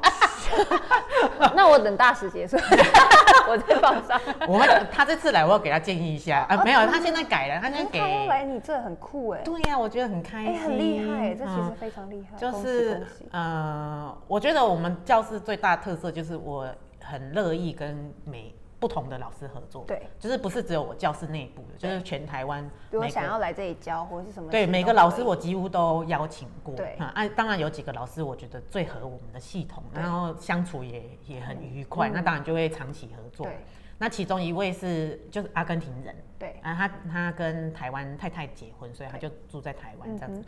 [1.57, 2.57] 那我等大使结束，
[3.49, 4.21] 我再放上。
[4.47, 7.99] 我们他这次来，我要给他建议一下啊，没有，他现在改了，他现在给。
[7.99, 9.41] 他来你这很酷哎。
[9.43, 12.37] 对呀，我觉得很开心，很厉害，这其实非常厉害。
[12.37, 16.69] 就是呃，我觉得我们教室最大特色就是我
[17.03, 18.55] 很乐意跟每。
[18.81, 22.69] 不同的老师合作，对，就是不是只有我教室内部的，就是全台湾。
[22.91, 24.51] 如果想要来这里教或者是什么？
[24.51, 26.75] 对，每个老师我几乎都邀请过。
[26.75, 33.45] 对，啊，当然有几个老师我觉得最合我们的系统，然后相处也也很愉快，那当然就会长期合作。
[33.45, 33.59] 对，
[33.99, 40.41] 那其中一位是就是阿根廷人，对，啊，他他跟台湾太太结婚，所以他就住在台湾这样子。
[40.41, 40.45] 嗯，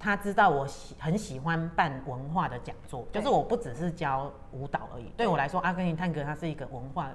[0.00, 5.12] 他知道我喜很喜欢办文化的讲座，就是我不只是教舞蹈而已。
[5.16, 7.12] 对我来说，阿根廷探戈它是一个文化，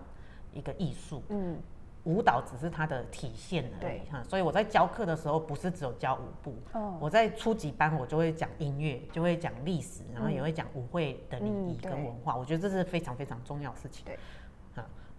[0.53, 1.21] 一个艺术。
[1.27, 1.57] 嗯，
[2.05, 4.23] 舞蹈只是它的体现而已哈。
[4.23, 6.55] 所以我在教课的时候，不是只有教舞步。
[6.71, 6.97] 哦。
[7.01, 12.37] 我在初级班，我就会讲音乐，就会讲历史，然后也会讲舞会的礼仪跟文化。
[12.37, 14.05] 我觉得这是非常非常重要的事情。
[14.05, 14.17] 对。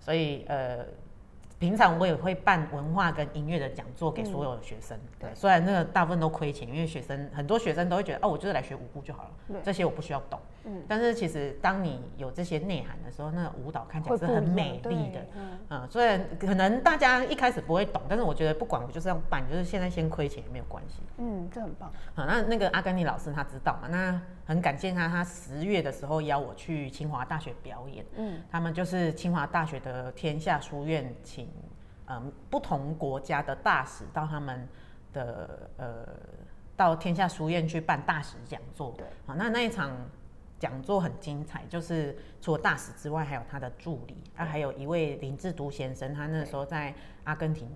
[0.00, 0.86] 所以呃。
[1.64, 4.94] 平常我也会办文化跟音乐的讲座给所有的学生。
[5.18, 10.38] 对，虽然那个大部分都亏钱，因为学生很多学生都会觉得哦，我就是来学舞步就好了，这些我不需要懂。
[10.64, 15.26] 嗯，但是其实当你有这些内涵的时候，那个舞蹈看起来是很美丽的。
[15.70, 21.02] 嗯，虽然可能大家一开始不会懂，但是我觉得不管我就是要办，就是现在先亏钱也没有关系。
[21.18, 21.92] 嗯，这很棒。
[22.14, 23.88] 好，那那个阿根廷老师他知道嘛？
[23.88, 28.04] 那很感谢他，他十月的时候邀我去清华大学表演。
[28.16, 31.48] 嗯，他们就是清华大学的天下书院请。
[32.06, 34.68] 嗯，不同国家的大使到他们
[35.14, 36.06] 的呃，
[36.76, 38.92] 到天下书院去办大使讲座。
[38.98, 39.90] 对，好，那那一场
[40.64, 46.94] 讲座很精彩，就是除了大使之外，还有他的助理，啊，还有一位林志都先生，他那时候在
[47.24, 47.68] 阿根廷，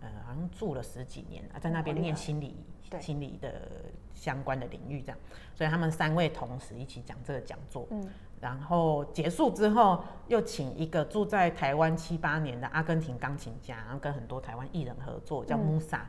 [0.00, 2.56] 呃，好像住了十几年啊，在那边念心理，
[2.98, 3.70] 心理的
[4.14, 5.18] 相关的领域这样，
[5.54, 7.86] 所以他们三位同时一起讲这个讲座。
[7.92, 8.04] 嗯。
[8.40, 16.00] 然后结束之后，又请一个住在台湾七八年的阿根廷钢琴家，然后跟很多台湾艺人合作，叫 Musa，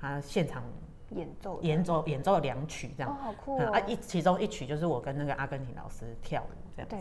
[0.00, 0.64] 他现场
[1.10, 3.78] 演奏演奏演奏两曲这样，好酷啊！
[3.80, 6.46] 一其中一曲就是我跟那个阿根廷老师跳舞
[6.76, 6.96] 这样子。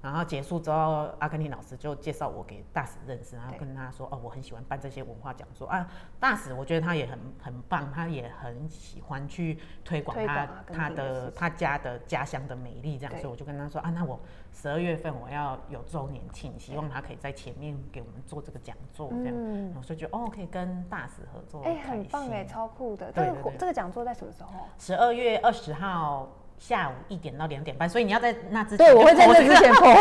[0.00, 5.84] 然后结束之后，阿根廷老师就介绍我给大使认识，然后跟他说：“哦，我很喜欢办这些文化讲座啊。”
[6.20, 14.20] 大使我觉得他也很很棒，他也很喜欢去推广他他的他家的家乡的美丽这样，所以我就跟他说：“啊，那我
[14.52, 19.34] 十二月份我要有周年庆，希望他可以在前面给我们做这个讲座这样。”
[19.76, 23.10] 我就觉得哦，可以跟大使合作，哎，很棒哎，超酷的。
[23.10, 24.50] 这个这个讲座在什么时候？
[24.78, 26.28] 十二月二十号。
[26.58, 28.78] 下午一点到两点半，所以你要在那之前。
[28.78, 29.88] 对，我会在那之前破。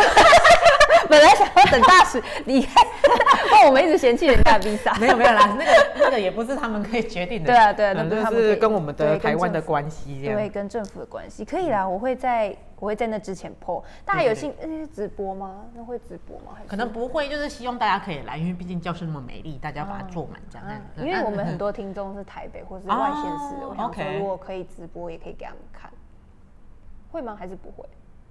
[1.10, 2.74] 本来想要等大使离开，
[3.52, 4.94] 那， 我们一直嫌弃人家 visa。
[5.00, 7.48] 没有没有啦，那个那个也不是他们可以决定的。
[7.48, 10.36] 对啊对啊，那是跟我们的台湾的关系这样。
[10.36, 11.88] 对，跟政府的关系可以啦。
[11.88, 13.82] 我会在我会在那之前破。
[14.04, 15.64] 大家有兴那是直播吗？
[15.74, 16.58] 那会直播吗？
[16.68, 20.66] 可能不会，就是希望大家可以来，因为毕竟教室那么美丽，大家把它坐满这样。
[20.98, 25.90] 因为我们很多听众是台北或是外县市的，我想说如果可以直播，也可以给他们看。
[27.18, 27.36] 会吗？
[27.38, 27.84] 还是不会？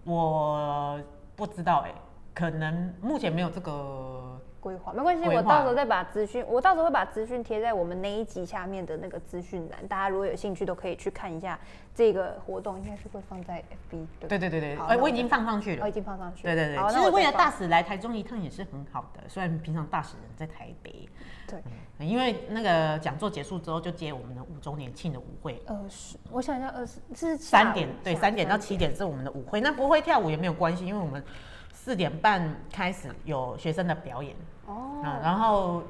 [0.04, 1.00] 我
[1.34, 1.92] 不知道哎，
[2.32, 4.40] 可能目前没有这个。
[4.58, 11.56] 规划没关系，我到时候再把资讯，我到时候会把资讯贴在我们那一集下面的那个资讯栏，大家如果有兴趣都可以去看一下
[11.94, 13.62] 这个活动，应该是会放在
[13.92, 14.06] FB。
[14.28, 16.52] 对对对对，哎，我已经放上去了，我已经放上去了。
[16.52, 21.08] 对对对，其实为了大使来台中一趟也是很好的，虽然平常大使人在台北。
[21.46, 21.62] 对，
[21.98, 25.62] 因为那个讲座结束之后就接我们的五周年庆的舞会。
[25.66, 31.24] 二十，我想一下，二十是三点，对，三点到七点是我们的舞会，那不会跳舞也没有关系，因为我们
[31.72, 34.36] 四点半开始有学生的表演。
[34.66, 35.82] 哦，然后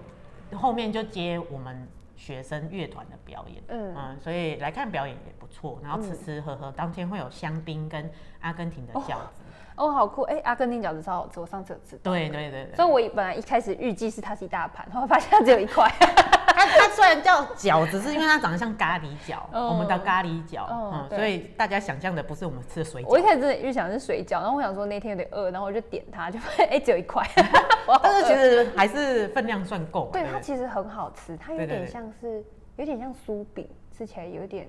[0.53, 5.81] 后面就接我们学生乐团的表演，嗯，所以来看表演也不错。
[5.83, 9.13] 然后吃吃喝喝，当天会有香槟跟阿根廷的饺子。
[9.13, 9.46] 哦，
[9.77, 10.23] 好酷！
[10.23, 11.97] 哎，阿根廷饺子超好吃，我上次有吃。
[11.99, 12.71] 对对对。
[12.75, 15.87] 所以我本来一开始预计是它是一大盘，后来发现它只有一块。
[16.57, 23.07] 它它虽然叫饺子，是因为它长得像咖喱饺，我们的咖喱饺，嗯，所以大家想象的不是我们吃的水饺。
[23.09, 27.23] 我一开始真的预想是水饺，然后我想说那天有点饿，然后我就点它，就发现哎只有一块。
[28.03, 30.09] 但是其实还是分量算够。
[30.13, 32.43] 对，它其实很好吃，它有点像是
[32.77, 34.67] 有点像酥饼，吃起来有点。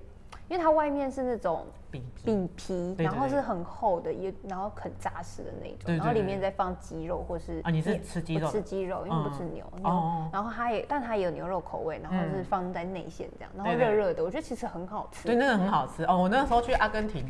[0.49, 8.49] 因为它外面是那种饼皮，然后是很厚的，也然后很扎实的那种，然后里面再放鸡肉或是啊，你是吃鸡肉？
[8.49, 10.29] 吃鸡肉，因为不吃牛牛。
[10.31, 15.27] 然后它也，但它也有牛肉口味，然后是放在内馅这样，然后热热的，我觉得其实很好吃。
[15.27, 16.17] 对，那个很好吃哦。
[16.17, 17.25] 我那个时候去阿根廷，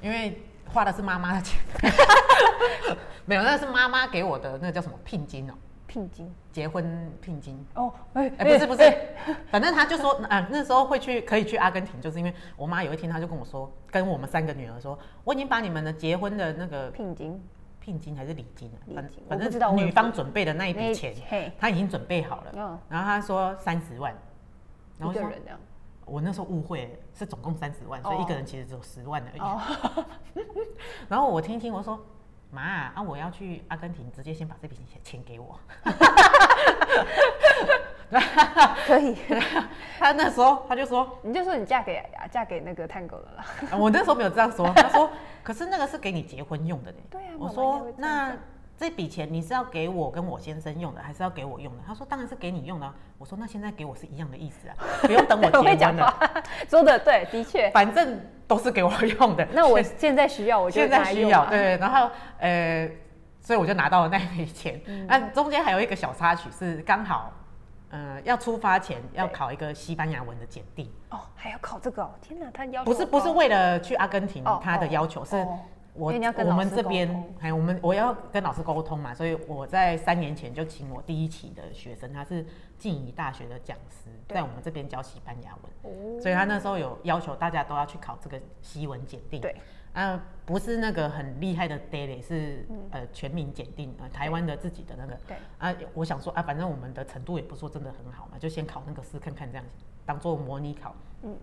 [0.00, 0.42] 因为
[0.72, 1.60] 花的是妈妈的钱，
[3.26, 5.54] 没有，那是妈妈给我的，那个叫什么聘金哦。
[5.92, 7.62] 聘金，结婚聘金。
[7.74, 8.90] 哦，哎哎，不是不是，
[9.50, 17.38] 反正他就说 啊，那时候会去可以去阿根廷，就是因为我妈有一天她就跟我说，跟我们三个女儿说，我已经把你们的结婚的那个聘金，
[17.78, 21.14] 聘金还是礼金啊，反反正女方准备的那一笔钱，
[21.58, 24.14] 他已经准备好了，然后他说三十万，
[24.98, 25.60] 然后一个人这样，
[26.06, 30.40] 我那时候误会是总共三十万，所以一个人其实只有十万而已，
[31.10, 32.00] 然后我听听我说。
[32.52, 33.02] 妈啊！
[33.02, 35.58] 我要去阿根廷，直接先把这笔钱钱给我。
[38.86, 39.16] 可以。
[39.98, 43.46] 他那时候他就说，你就说你嫁给嫁给那个探狗了啦。
[43.78, 45.10] 我那时候没有这样说，他说，
[45.42, 46.98] 可是那个是给你结婚用的呢。
[47.10, 47.30] 对啊。
[47.38, 48.36] 我说那。
[48.82, 51.78] 这笔钱你是要给我跟我先生用的，还是要给我用的？
[51.86, 52.94] 他说当然是给你用的。
[53.16, 54.74] 我说那现在给我是一样的意思啊，
[55.06, 56.14] 不用等我结婚的。
[56.68, 59.46] 说的对，的确，反正都是给我用的。
[59.52, 61.76] 那我现在需要，我就现在需要，对。
[61.76, 62.10] 然后
[62.40, 62.90] 呃，
[63.40, 64.80] 所以我就拿到了那笔钱。
[65.06, 67.30] 那中间还有一个小插曲是刚好，
[67.90, 70.90] 呃，要出发前要考一个西班牙文的检定。
[71.10, 72.10] 哦，还要考这个？
[72.20, 75.46] 天哪，他要不是不是为了去阿根廷，他的要求是。
[75.94, 82.44] 我我们这边通还有我们我要跟老师沟通嘛，所以我在三年前就请我第一期的学生，他是
[82.78, 89.40] 静宜大学的讲师，在我们这边教西班牙文，哦所以他那时候有要求大家都要去考这个西文检定。
[89.42, 89.54] 对，
[89.92, 95.14] 啊，不是那个很厉害的 daily，是、呃全民检定，呃台湾的自己的那个。
[95.14, 99.64] 嗯对啊，我想说啊，反正我们的程度也不说真的很好嘛，就先考那个试看看，这样
[100.06, 100.94] 当做模拟考。
[101.22, 101.36] 嗯哦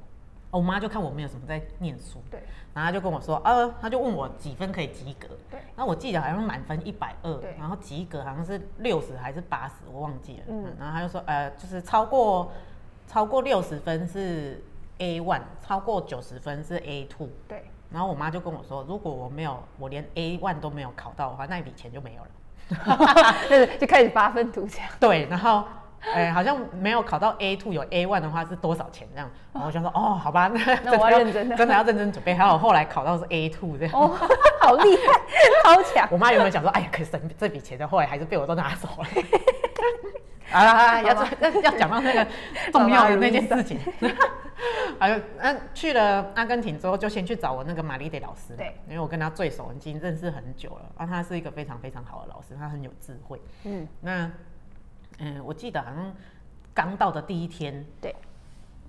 [0.52, 2.40] 我妈就看我没有什么在念书，对
[2.74, 5.28] 然后她就跟我说，呃，她就问我几分可以及格。
[5.50, 10.44] 对然后我记得好像满分一百二对，然后及格好像是六十还是八十，我忘记了。
[10.48, 12.52] 嗯嗯，然后她就说，呃，就是超过
[13.08, 14.64] 超过六十分是
[14.98, 17.30] A one，超过九十分是 A two。
[17.48, 22.30] 对，然后我妈就跟我说，如果我没有，我连 A one 都没有考到的话，那一笔钱就没有了。
[23.50, 24.88] 对， 就开始八分图这样。
[25.00, 25.64] 对，然后，
[26.02, 29.30] 哎、好像没有考到 A two 有 A one 的话是多少钱这样？
[29.54, 32.34] 然后我就说，哦，好吧，那 那我要认真的真的要认真准备。
[32.34, 33.94] 还有后来考到是 A two 这样。
[33.94, 34.08] 哦，
[34.62, 35.22] 好厉害，
[35.64, 36.08] 超强。
[36.12, 39.08] 我妈原本想说，哎呀，可以省这笔钱的，后来还是被我都拿走了。
[40.52, 42.28] 啊，要要要讲到那个
[42.72, 43.80] 重要的那件事情。
[45.00, 50.86] 还有，那去了阿根廷之后，就先去找我那个玛丽德老师，对因为我跟他最熟，已经认识很久了。
[50.98, 53.40] 啊，他是一个非常非常好的老师，他很有智慧。
[53.64, 54.30] 嗯，那，
[55.20, 56.14] 嗯，我记得好像
[56.74, 58.16] 刚到的第一天，对，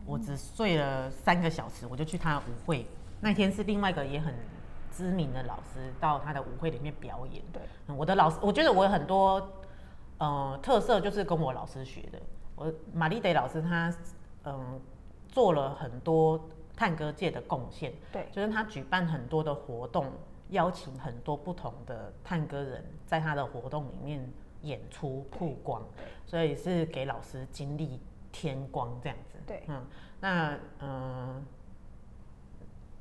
[0.06, 2.86] 我只睡了三个小时，我就去他的舞会。
[3.20, 4.34] 那天是另外一个也很
[4.90, 7.42] 知名的老师到他的舞会里面表演。
[7.52, 9.50] 对嗯，我的老师，我觉得我有很多
[10.18, 12.20] 呃特色，就是跟我老师学的。
[12.56, 13.92] 我玛丽德老师他
[14.44, 14.80] 嗯、
[15.28, 20.06] 做了很多探戈界的贡献，对就是他举办很多的活动，
[20.48, 24.26] 邀请很多不同的探戈人在他的活动里面
[24.62, 25.82] 演出曝光，
[26.26, 28.00] 所以是给老师经历
[28.32, 29.38] 天光这样子。
[29.46, 29.62] 对。
[29.68, 29.86] 嗯，
[30.20, 31.44] 那嗯。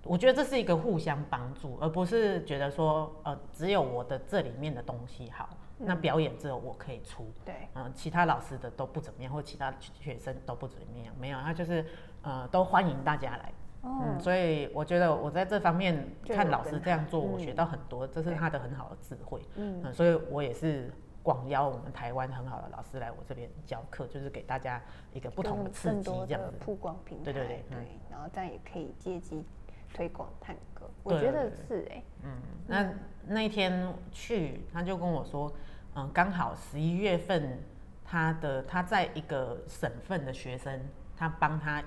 [0.05, 7.53] 我觉得这是一个互相帮助，而不是觉得说，呃，只有我的这里面的东西好，那表演只有我可以出，对。
[7.73, 11.85] 嗯、其他老师的都不怎么样，或其他学生都不怎么样，没有，他就是
[12.21, 13.51] 呃，都欢迎大家来，
[13.81, 13.99] 哦。
[14.05, 19.81] 嗯，所以我觉得我在这方面看老师这样做，我学到很多，这是他的很好的智慧，嗯。
[19.83, 20.89] 嗯，所以我也是
[21.29, 24.81] 广邀我们台湾很好的老师来我这边教课，就是给大家
[25.13, 26.47] 一个不同的刺激这样子。
[26.47, 27.85] 的曝光平台，对对对嗯。
[28.09, 29.45] 然后这样也可以借机
[29.93, 32.93] 推广探戈，我对觉得是哎，嗯，那
[33.27, 35.53] 那一天去，他就跟我说，
[35.93, 37.59] 嗯，刚好十一月份，
[38.03, 40.81] 他的他在一个省份的学生，
[41.15, 41.83] 他帮他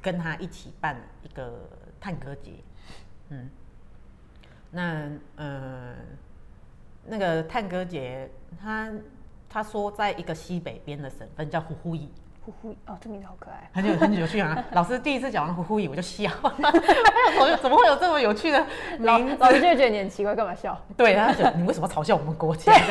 [0.00, 1.68] 跟他一起办一个
[2.00, 2.52] 探戈节，
[3.28, 3.50] 嗯，
[4.70, 5.96] 那呃，
[7.08, 8.30] 那个探戈姐，
[8.62, 8.90] 她
[9.48, 12.10] 她说在一个西北边的省份叫呼呼伊，
[12.44, 14.64] 呼呼哦，这名字好可爱，很有很有趣啊！
[14.72, 18.64] 老师第一次讲完呼呼伊，我就笑， 我就怎么会有这么有趣的
[19.00, 19.36] 老名字？
[19.40, 20.78] 老师就会觉得你很奇怪，干嘛笑？
[20.96, 22.72] 对，他觉得你为什么嘲笑我们国家？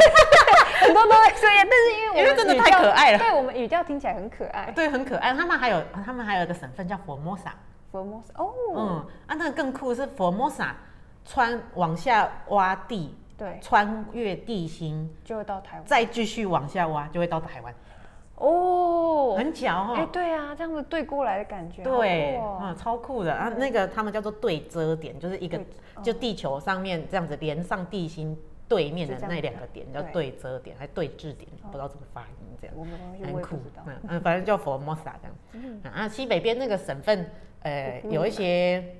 [0.81, 4.71] 很多都会这样，但是因为我们因为真的太可爱了对我们语调听起来很可爱。
[4.75, 5.33] 对，很可爱。
[5.33, 7.55] 他们还有他们还有一个省份叫佛摩萨，
[7.91, 10.75] 佛摩萨哦，嗯，啊，那个更酷的是佛摩萨
[11.23, 15.85] 穿往下挖地，对，穿越地心，就会到台湾。
[15.85, 17.73] 再继续往下挖，就会到台湾，
[18.35, 19.35] 哦。
[19.37, 22.59] 很巧哈、哎，对啊，这样子对过来的感觉，对，哦。
[22.61, 23.33] 嗯，超酷的。
[23.33, 23.49] 啊！
[23.49, 25.59] 那个他们叫做对遮点，就是一个
[26.01, 28.37] 就地球上面这样子连上地心
[28.69, 30.11] 对面的那两个点叫对。
[30.11, 32.27] 对遮点，还对峙点，不知道怎么发音
[32.61, 32.75] 这样。
[32.77, 33.83] 很酷我也不知道，。
[33.87, 35.35] 嗯嗯，反正叫佛摩萨这样。
[35.51, 35.81] 嗯。
[35.91, 37.29] 啊，西北边那个省份，
[37.63, 38.95] 呃，嗯有一些，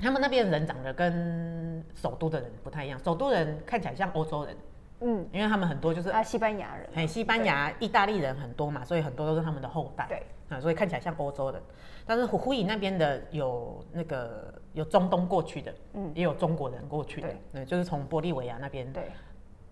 [0.00, 4.56] 他们那边人长得跟首都的人不太一样，首都人看起来像欧洲人，
[5.00, 10.06] 嗯，因为他们很多就是啊，西班牙人，哎，西班牙、意大利人很多嘛，所以很多都是他们的后代。
[10.08, 11.60] 对，啊，所以看起来像欧洲人。
[12.06, 16.10] 但是胡胡伊那边的有那个有中东过去的，嗯。
[16.14, 19.10] 也有中国人过去的对，对，就是从玻利维亚那边，对，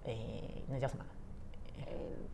[0.07, 0.13] 哎，
[0.69, 1.05] 那叫什么？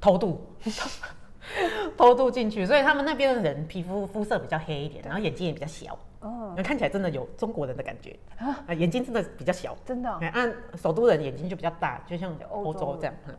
[0.01, 0.41] 偷渡，
[1.97, 9.77] 偷渡进去，所以他们那边的人皮肤肤色比较黑一点，然后眼睛也比较小，哦，看起来真的有中国人的感觉，啊，眼睛真的比较小。
[9.85, 13.15] 真的按首都人眼睛就比较大，就像欧洲这样。
[13.27, 13.35] 嗯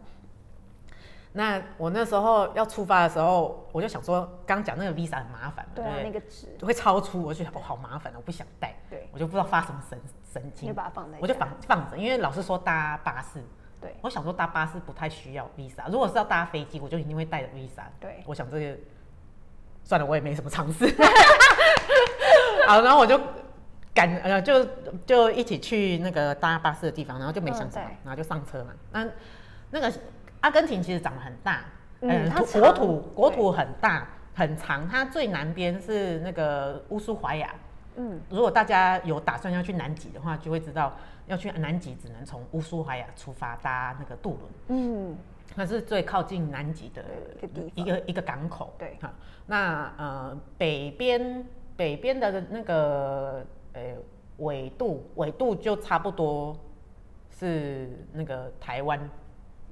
[1.36, 10.00] 那我那时候要出发的时候，我就想说，刚讲那个 visa 很麻烦嘛，对那个纸，会超出，我就觉得哦好麻烦，我不想带，对，我就不知道发什么神
[10.32, 13.42] 神你经就，把它放在，我就放放着，因为老师说搭巴士，
[13.82, 17.82] 对我想说搭巴士不太需要 visa，如果是要搭飞机，我就一定会带着 visa。
[18.00, 18.78] 对我想这个
[19.84, 20.86] 算了，我也没什么尝试。
[22.68, 23.20] 好，然后我就
[23.94, 24.66] 赶呃就
[25.06, 28.74] 就一起去那个搭巴士的地方，然后就没想什么嗯对，然后就上车嘛。
[28.92, 29.08] 那
[29.72, 29.92] 那个
[30.42, 31.66] 阿根廷其实长得很大，
[32.02, 37.54] 嗯它长国土国土很大很长，它最南边是那个乌苏怀亚。
[37.96, 40.92] 嗯，如果大家有打算要去南极的话，就会知道
[41.28, 45.16] 要去南极只能从乌苏怀亚出发搭那个渡轮，嗯，
[45.54, 47.04] 那是最靠近南极的
[47.76, 49.14] 一个一个港口，对，哈，
[49.46, 51.46] 那呃北边
[51.76, 53.82] 北边的那个呃
[54.38, 56.56] 纬度纬度就差不多
[57.30, 59.00] 是那个台湾。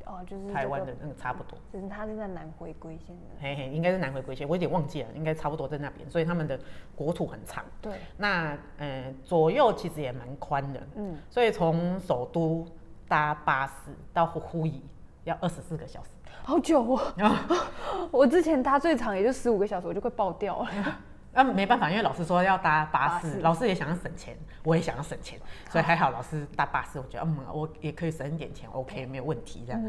[0.04, 6.60] 哦，就是台湾的那个差不多，只是它是在南回归线的，嘿嘿，应该是南回归线，我有点忘记了，应该差不多在那边，所以他们的
[6.95, 7.64] 国土很长。
[7.80, 12.66] 对，那呃左右其实也蛮宽的，嗯，所以从首都
[13.08, 14.84] 搭巴士到呼宜
[15.24, 16.10] 要二十四个小时，
[16.43, 17.60] 好久哦，
[18.12, 20.70] 我之前搭最长也就十五个小时，我就快爆掉了。
[21.34, 29.82] 那没办法，因为老师说要搭巴士，老师也想要省钱，我也想要省钱，所以还好老师搭巴士，我觉得嗯，我也可以省一点钱，OK，没有问题这样。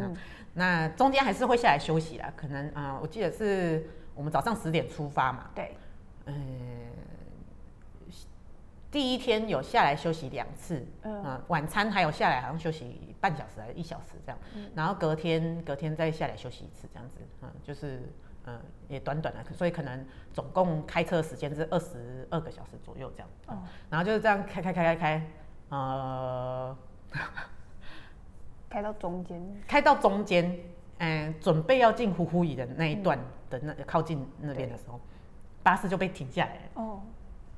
[0.54, 5.76] 那中间还是会下来休息啦，可能啊，我记得是我们早上十点出发嘛，对，
[6.26, 6.36] 嗯，
[8.90, 14.38] 第一天有下来休息两次，嗯，晚餐还有下来好像休息半小时还是一小时这样，
[14.76, 18.08] 然后隔天隔天再下来休息一次这样子，嗯，就是。
[18.46, 23.28] 嗯，也短短的，所以可能总共开车时间是二十二个小时左右这样。
[23.46, 23.62] 哦。
[23.88, 25.30] 然后就是这样开开开开开，
[25.68, 26.76] 呃，
[28.68, 29.62] 开到中间。
[29.68, 30.58] 开到中间，
[30.98, 33.18] 嗯，准备要进呼呼椅的那一段
[33.48, 35.00] 的那靠近那边的时候，
[35.62, 36.60] 巴士就被停下来了。
[36.74, 37.00] 哦。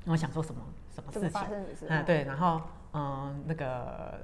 [0.05, 0.61] 我想说什么
[0.93, 1.41] 什么事情？
[1.89, 2.61] 嗯，对，然后
[2.93, 4.19] 嗯，那个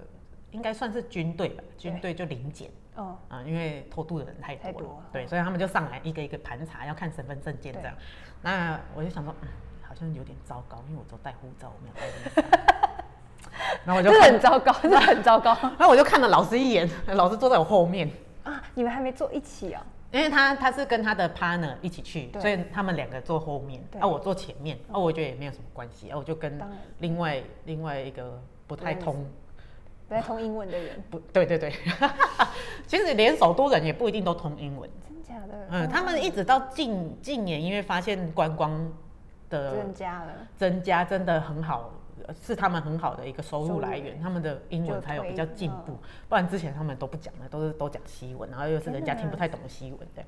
[0.52, 2.70] 应该算是军队吧，军队就临检。
[3.02, 7.94] 哦，啊，因为偷渡的人太多了，对，所以他们就上来一个一个盘查，要看身份证件这样。
[8.42, 9.48] 那我就想说，嗯，
[9.82, 12.58] 好像有点糟糕，因为我都带护照，我没有带护照。
[13.86, 15.58] 然后我就很糟糕，这很糟糕。
[15.78, 18.10] 然后我就看了老师一眼，老师坐在我后面。
[18.44, 19.84] 啊，你们还没坐一起啊？
[20.12, 26.60] 因为他他是跟他的 partner 一起去，所以他们两个坐后面，啊，我坐前面，啊，我觉得也没有什么关系，啊，我就跟
[27.00, 29.26] 另外另外一个不太通。
[30.12, 31.02] 在通英文的人。
[31.10, 31.74] 不对，对对，
[32.86, 35.54] 其实连首都人也不一定都通英文，真假的？
[35.70, 38.92] 嗯，他们一直到近近年，因为发现观光
[39.50, 41.92] 的增加了，增加真的很好，
[42.44, 45.98] 是他们很好的一个收入来源，他们的英文才有比较进步，
[46.28, 50.24] 不然之前他们都不讲的，都是都讲西文，然后又是人家听不太懂的西文的，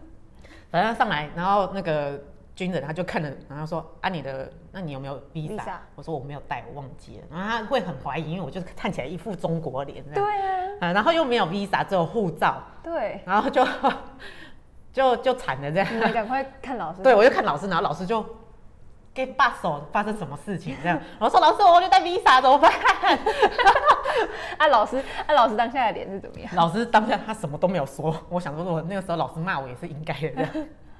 [0.72, 2.18] 反正上来，然后那个。
[2.54, 10.04] 军人他就看了，然后说：“啊，你的，那你有没有 visa？” 我说：“我没有带，我忘记了。”然后他会很怀疑，因为我就是看起来一副中国脸。
[10.12, 10.22] 对
[10.80, 12.62] 啊，然后又没有 visa，只有护照。
[12.82, 13.66] 对，然后就
[14.92, 16.08] 就就惨了这样。
[16.08, 17.02] 你赶快看老师。
[17.02, 18.24] 对，我就看老师，然后老师就
[19.14, 21.00] 给把手发生什么事情这样。
[21.18, 22.70] 我说：“老师，我就带 visa 怎么办？”
[24.58, 26.54] 啊，老师，啊，老师当下的脸是怎么样？
[26.54, 28.14] 老师当下他什么都没有说。
[28.28, 30.50] 我想说，我那个时候老师骂我也是应该的这样。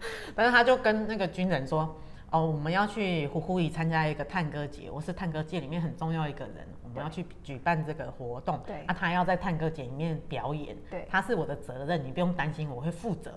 [0.34, 1.96] 但是他就跟那个军人说
[2.30, 8.60] ：“哦，我们要去呼呼伊参加一个探戈节，我是探戈界里面很重要一个人，我们要去举办这个活动。
[8.66, 13.32] 对，啊，他要在探戈节里面表演，对，他是我的责任，你不用担心，我会负责。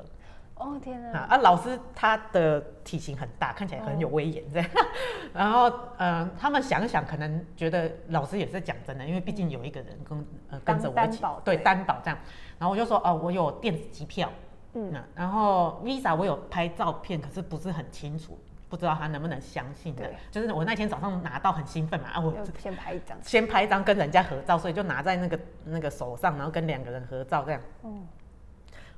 [0.55, 1.21] 哦天哪！
[1.21, 4.69] 啊，老师他的体型很大，看起来很有威严这样。
[5.33, 12.17] 然后，嗯，他们想想，可能觉得老师也是讲真的，因为毕竟有一个人跟呃跟着我一起，对，担保这样。
[12.59, 14.31] 然后我就说：哦，我有电子机票。”
[14.73, 18.37] 嗯，然后 Visa 我有拍照片，可是不是很清楚，
[18.69, 20.09] 不知道他能不能相信的。
[20.31, 27.61] 就是我那天早上拿到很兴奋嘛，啊，我先拍一张，先拍一张跟人家合照，所以就拿在那个那个手上，然后跟两个人合照这样。
[27.83, 28.07] 嗯，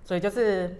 [0.03, 0.79] 所以就是。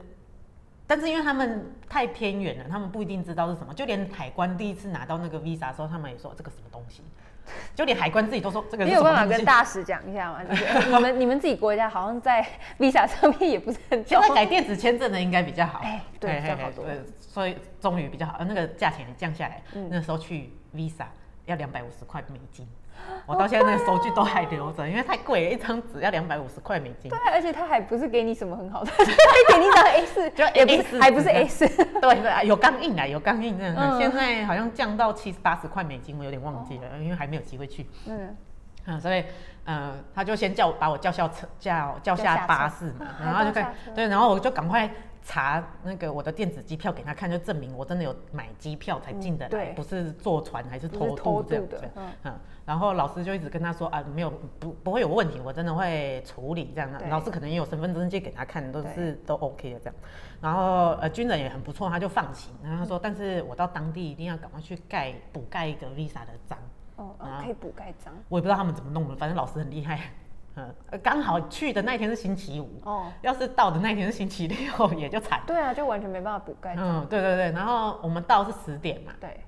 [0.88, 3.74] 但是因为他们太偏远了，他们不一定知道是什么。
[3.74, 7.02] 就连海关第一次拿到那个 visa 的时候，他们也说这个什么东西。
[7.76, 8.84] 就连海关自己都说这个。
[8.84, 10.42] 你有办法跟大使讲一下吗？
[10.88, 12.46] 你们你们自己国家好像在
[12.80, 14.04] visa 上面也不是很。
[14.06, 15.80] 现在改电子签证的应该比较好。
[15.84, 16.86] 哎，对，比较好多。
[17.18, 19.62] 所以终于比较好，那个价钱降下来。
[19.90, 21.06] 那时候去 visa
[21.46, 22.68] 要两百五十块美金。
[23.26, 27.10] 我到现在那个收据都还留着，因为太贵了，一张纸要两百五十块美金。
[27.10, 31.68] 对，而且他还不是给你什么很好的， 他给你一张 A 四， 就也不是，还不是 A 四。
[31.68, 33.98] 对对，有钢印啊，有钢印这样。
[33.98, 37.88] 现在好像降到七十八十块美金，我有点忘记了，因为还没有机会去。
[38.08, 38.36] 嗯。
[38.88, 39.26] 嗯，所以，
[39.64, 44.88] 呃，他就先叫把我叫校车，叫叫下巴士嘛，然后就看，对，然后我就赶快
[45.24, 51.82] 查那个我的电子机票给他看，就证明我真的有买机票才进的来，不是坐船还是偷渡这样子。
[52.26, 57.00] 嗯，然后老师就一直跟他说啊，没有不不会有问题，我真的会处理这样的。
[57.10, 59.96] 老师可能也有身份证借给他看，都是都 OK 的这样。
[60.42, 66.58] 然后呃，军人也很不错，他就放行，然后他说，但是我到当地一定要赶快去盖补盖一个 visa 的章。
[66.96, 68.14] 哦，可以补盖章。
[68.30, 70.00] 我也不知道他们怎么弄的，反正老师很厉害。
[70.56, 72.82] 嗯，刚好去的那天是星期五。
[72.84, 75.42] 哦，要是到的那天是星期六， 也就惨。
[75.46, 77.02] 对啊，就完全没办法补盖章。
[77.02, 77.52] 嗯，对对对。
[77.52, 79.12] 然后我们到是十点嘛。
[79.20, 79.40] 对。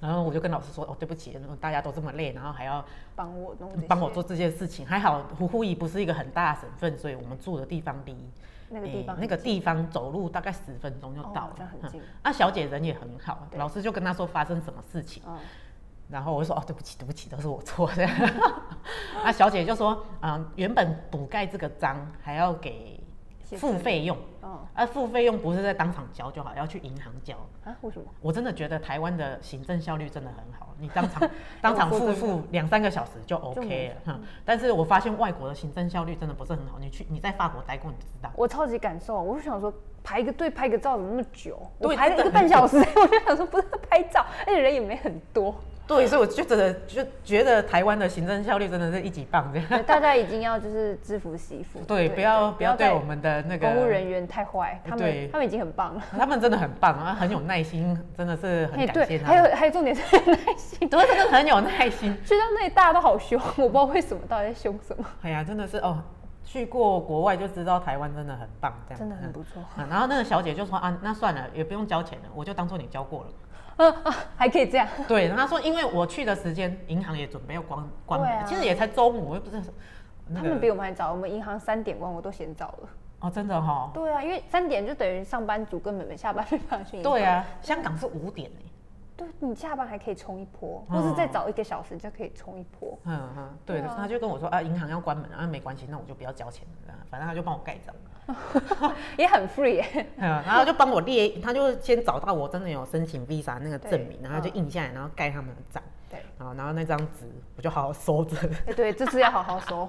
[0.00, 2.84] 然后我就跟老师说：“哦，对不起，大家都这么累，然后还要
[3.14, 4.86] 帮我弄，帮我做这件事情。
[4.86, 8.14] 还好胡胡姨不是一个很大的省份，所以我们住的地方离
[8.68, 12.02] 那个地方那个地方走路大概十分钟就到了，很近。
[12.22, 15.22] 啊，小姐人也很好，老师就跟她说发生什么事情，
[16.10, 18.06] 然后我就说：哦，对不起，对不起，都是我错的。
[19.24, 22.94] 啊，小姐就说：嗯，原本补盖这个章还要给。”
[23.54, 27.76] 付费用，哦，而，付费用不是在当场交就好，要去银行交啊？
[27.82, 28.06] 为什么？
[28.20, 31.30] 我真的觉得台湾的行政效率真的很好，你当场
[31.62, 34.20] 当场付付两三个小时就 OK 了，哈。
[34.44, 38.30] 但是我发现外国的行政效率真的不是很好，你去你在法国待过，你知道。
[38.34, 39.72] 我超级感受，我就想说
[40.02, 41.60] 排一个队拍个照怎么那么久？
[41.78, 45.54] 我排了一个半小时， 我就想说不是拍照，而且人也没很多。
[45.86, 49.84] 对，所以我就真的就觉得台湾的行政效率真的是一级棒这样。
[49.84, 51.80] 大家已经要就是知福惜福。
[51.86, 56.02] 对，不要不要对我们的那个公务人员太坏，他们他们已经很棒了。
[56.18, 59.26] 他们真的很棒啊，很有耐心，真的是很感谢他。
[59.26, 62.16] 还有还有重点是耐心，对，真的很有耐心。
[62.24, 65.04] 去到那里大家都好凶，我不知道为什么，到底在凶什么。
[65.22, 66.02] 哎呀，真的是哦，
[66.42, 69.62] 去过国外就知道台湾真的很棒，这样真的很不错。
[69.88, 73.26] 然后那个小姐就说啊，那算了，也不用交钱了，我就当做你交过了。
[73.76, 74.88] 啊啊，还可以这样。
[75.06, 79.62] 对，他说，因为我去的时间，银行也准备要关关门，其实也才中午，又不是。
[80.34, 82.88] 他们比我们还早，我们银行三点关，我都嫌早了。
[83.20, 83.90] 哦，真的哈。
[83.94, 87.02] 对啊，因为三点就等于上班族跟妹妹下班没办法去。
[87.02, 88.58] 对啊，香港是五点呢。
[89.16, 92.98] 对，你下班还可以冲一波，或是再早一个小时就可以冲一波。
[93.04, 97.94] 嗯嗯，对的，他就跟我说啊，银行要关门啊，没关系，那我就不要交钱了，反正他就帮我盖章。
[99.16, 99.82] 也很 free，
[100.18, 105.82] 然后就帮我列，他就先找到我真的有申请 visa 那个证明，然后就印下来，然后盖他们的章。
[106.10, 108.36] 对，然后然后那张纸我就好好收着。
[108.76, 109.88] 对，这次要好好收，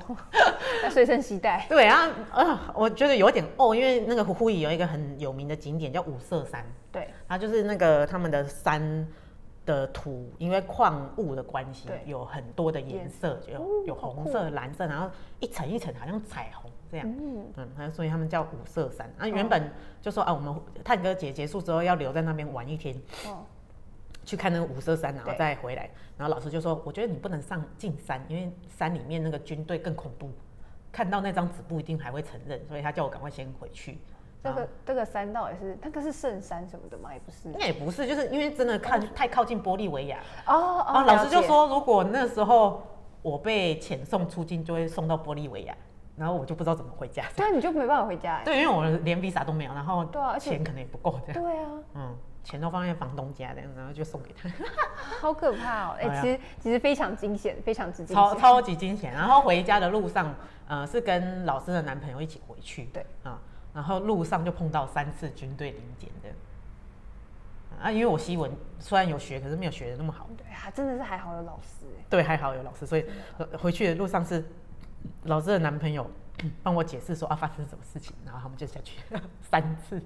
[0.84, 1.66] 要随身携带。
[1.68, 6.64] 对啊，啊，我觉得有点哦，因为那个呼宜有一个很有名的景点叫五色山。
[6.98, 9.08] 对，它就是那个他们的山
[9.66, 16.72] 的土，因为矿物的关系，有很多的颜色，有有红色、蓝色，然后一层一层好像彩虹。
[16.90, 17.46] 这样，嗯
[17.76, 19.14] 嗯，所以他们叫五色山。
[19.18, 19.70] 啊，原本
[20.02, 22.96] 就说啊，我们探戈节结束之后要留在那边玩一天，
[23.26, 23.44] 哦，
[24.24, 25.90] 去看那个五色山，然后再回来。
[26.18, 30.32] 然后老师就说，我觉得你不能上进山，因为山里面那个军队更恐怖，
[30.94, 34.00] 看到那张纸不一定还会承认，所以他叫我赶快先回去。
[34.44, 37.14] 这个这个山到底是那个是圣山什么的吗？
[37.14, 40.20] 也不是，那也不是，就是因为真的看太靠近玻利维亚。
[40.46, 42.82] 哦哦，老师就说，如果那时候
[43.22, 45.76] 我被遣送出境，就会送到玻利维亚。
[46.16, 47.24] 然后我就不知道怎么回家。
[47.36, 48.42] 对，你就没办法回家。
[48.44, 51.44] 对，因为我连 visa 都没有，然后对啊，钱可能也不够这样。
[51.44, 54.50] 对啊，嗯，钱都放在房东家这样，然后就送给他。
[55.22, 55.96] 好可怕哦！
[56.00, 59.14] 哎，其实其实非常惊险，非常之惊险，超超级惊险。
[59.14, 60.34] 然后回家的路上，
[60.68, 62.86] 呃，是跟老师的男朋友一起回去。
[62.86, 63.40] 对啊，
[63.78, 66.30] 然后路上就碰到三次军队临检的。
[67.80, 70.28] 啊，因为我西文虽然有学，可是没有学的那么好。
[70.36, 71.86] 对啊，真的是还好有老师。
[72.10, 73.06] 对，还好有老师，所以
[73.62, 74.44] 回去的路上是。
[75.24, 76.10] 老师的男朋友
[76.64, 79.00] 帮我解释说啊发生什么事情，然后他们就下去
[79.40, 80.02] 三次，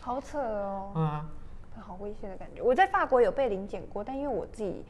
[0.00, 2.62] 好扯哦，嗯，好危险的感觉。
[2.62, 4.84] 我在法国有被临检过，但因为我自己。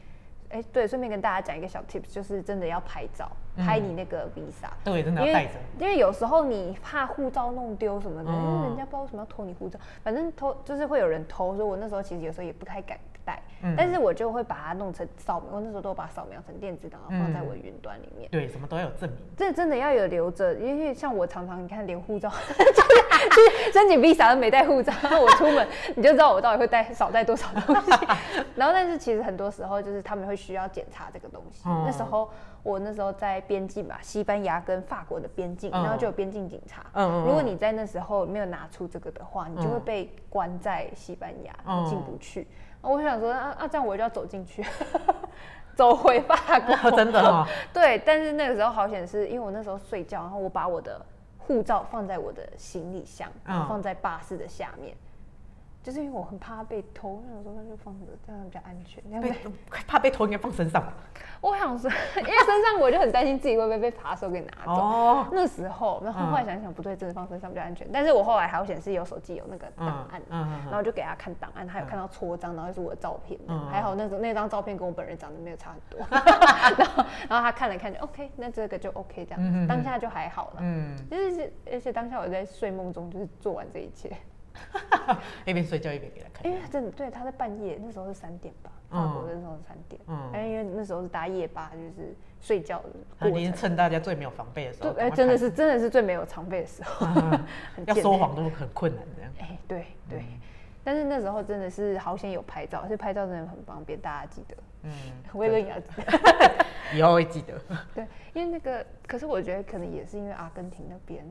[0.49, 5.53] 哎，对，顺便跟大家讲一个小 tips，就是真的要拍照，拍你那个 visa，对，真的要带着。
[5.79, 12.97] 因为有时候你怕护照弄丢什么的，因为人家不知道为什么要偷你护照，反正偷就是会有人偷，所以我那时候其实有时候也不太敢
[13.61, 18.29] 带，但是我就会把它弄成扫描，我那时候都把扫描成电子档，然后放在我云端里面。
[18.31, 19.19] 对，什么都要有证明。
[19.35, 27.91] 这真的要有留着，因为像我常常你看连护照， 就是申请 visa 都没带护照，我出门你就知道我到底会带少带多少东西。
[28.55, 30.37] 然后，但是其实很多时候就是他们会。
[30.37, 31.63] 需要检查这个东西。
[31.65, 32.29] 那时候
[32.61, 36.85] 我那时候在边境嘛，西班牙跟法国的边境，然后就有边境警察。
[36.93, 41.53] 嗯如果你在那时候没有拿出这个的话，你就会被关在西班牙，
[41.89, 42.47] 进不去。
[42.81, 44.65] 我想说啊啊，这样我就要走进去，
[45.75, 46.91] 走回法国。
[46.95, 47.47] 真的吗？
[47.73, 50.99] 对，但是那个时候好险，是因为我那时候睡觉，然后我把我的
[51.37, 53.29] 护照放在我的行李箱，
[53.67, 54.95] 放在巴士的下面。
[55.87, 59.01] 就是因为我很怕被偷，我想说那就放着，这样比较安全。
[59.21, 59.33] 被
[59.87, 60.83] 怕被偷应该放身上。
[61.39, 64.81] 我想说，因为身上我就很担心自己会不会被扒手给拿走。
[64.81, 65.27] 哦。
[65.31, 67.87] 那时候，然后后来想想不对，真的放身上比较安全。
[67.89, 73.39] 但是我后来还显示有手机有那个档案，然后就给他看档案，他有看到戳章，然后是我的照片。
[73.71, 76.05] 还好那那张照片跟我本人长得没有差很多。
[76.77, 80.57] 然后然后他看了看就 OK，那这个就 OK 这样，当下就还好了。
[80.59, 80.97] 嗯。
[81.09, 84.11] 就是而且当下我在睡梦中就是做完这一切。
[85.45, 97.07] 一边睡觉一边给他看，因为真的对他在半夜，那时候是三点吧，法国那时候是三点，嗯，因为那时候是搭夜巴，就是睡觉的过程，趁大家最没有防备的时候，哎，真的是真的是最没有防备的时候，
[97.85, 100.23] 要说谎都很困难这样，哎，对对，
[100.83, 104.55] 但是那时候真的是好险有拍照，而且拍照真的很方便，大家记得。
[104.83, 104.91] 嗯，
[105.33, 106.65] 威伦也要记得，
[106.95, 107.59] 以后会记得。
[107.95, 111.25] 对，因为那个，可是我觉得可能也是因为阿根廷那边，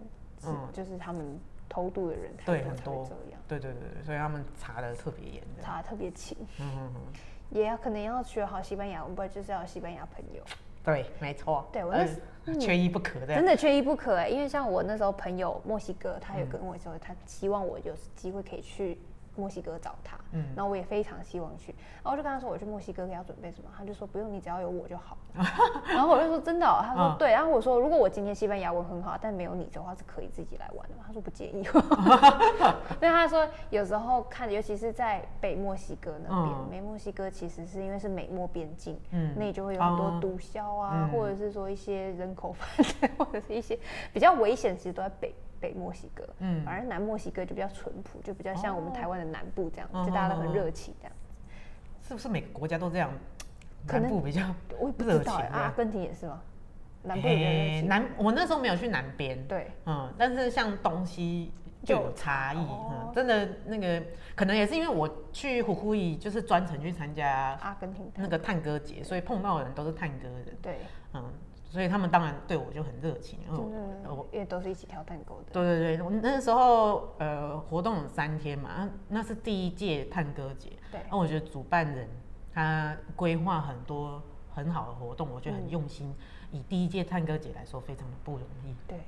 [0.46, 6.36] 嗯，就是他们偷渡的人对很多这样，对对对对，所以他们查的特别严，查的特别勤。
[6.60, 7.00] 嗯嗯嗯，
[7.50, 10.42] 也要可能要学好西班牙文，不然就是要西班牙朋友。
[10.84, 11.68] 对，没错。
[11.72, 11.92] 对我
[12.44, 18.98] 那缺一不可的，真的缺一不可哎，因为像我那时候朋友墨西哥，他有跟我说，他希望我有机会可以去。
[19.36, 25.16] 墨西哥找他，嗯，然后我也非常希望去，然后我就跟他说我去墨西哥要准备什么，他就说不用，你只要有我就好。
[25.86, 31.04] 然后我就说真的，他说对，然后我说如果我今天西班牙文很好，但没有你的话是可以自己来玩的嘛？
[31.06, 31.62] 他说不介意。
[32.98, 43.78] 对，他说有时候看，尤其是在北墨西哥那边，北墨西哥其实是因为是美墨边境，嗯，那里就会有很多毒枭啊，或者是说一些人口贩子，或者是一些
[44.12, 45.34] 比较危险，其实都在北。
[45.66, 51.12] 北墨西哥，嗯，反正南墨西哥就比较淳朴，就比较像我们台湾的南部这样，就大家都很热情这样。
[51.12, 52.08] 子。
[52.08, 53.10] 是不是每个国家都这样？
[53.88, 54.42] 南部比较
[54.78, 56.40] 我也不知道，阿根廷也是吗？
[57.02, 61.50] 南部也南，我那时候没有去南边，对，嗯，但是像东西
[61.82, 64.00] 就有差异，嗯，真的那个
[64.36, 70.78] 可能也是因为我去虎呼伊，就是专程去参加阿根廷那个探戈节，所以碰到的人都是探戈人，对，
[71.14, 71.24] 嗯。
[71.68, 75.52] 所以他们当然对我就很热情，我因为都是一起跳探戈的。
[75.52, 80.72] 对对对，我那时候呃活动有三天嘛，那是第一届探戈节。
[80.90, 81.00] 对。
[81.10, 82.08] 那我觉得主办人
[82.54, 84.22] 他规划很多
[84.54, 86.14] 很好的活动，我觉得很用心。
[86.52, 88.74] 以第一届探戈节来说，非常的不容易。
[88.86, 88.98] 对。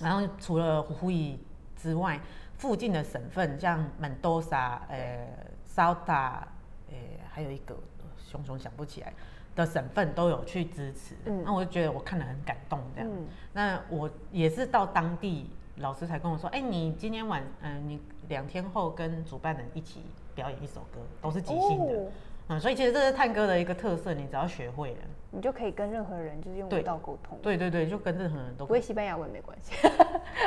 [0.00, 1.38] 然后除了胡伊
[1.76, 2.18] 之外，
[2.56, 5.28] 附近的省份像曼多萨、呃、
[5.64, 6.46] 绍达，
[6.88, 6.96] 呃，
[7.28, 7.76] 还有一个
[8.16, 9.12] 熊熊想不起来。
[9.58, 13.10] 的省份都有去支持，那我就觉得我看了很感动，这样。
[13.52, 20.02] 那我也是到当地，老师才跟我说，哎，你今天晚，嗯，你两天后跟主办人一起
[20.32, 22.10] 表演一首歌，都是即兴的，
[22.50, 24.98] 嗯，所以其实这是探戈的一个特色，你只要学会了，
[25.32, 27.36] 你就可以跟任何人就是用舞蹈沟通。
[27.42, 29.74] 对对对，就跟任何人都不会西班牙文没关系。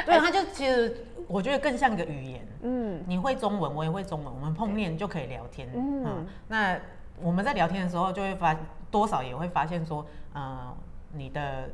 [0.06, 6.80] 对， 他就其实我觉得更像一个语言，嗯，你会中文，我也会中文，我们碰面就可以聊天，嗯，那
[7.22, 8.56] 我们在聊天的时候就会发。
[8.92, 10.76] 多少也会发现说，呃，
[11.14, 11.70] 你的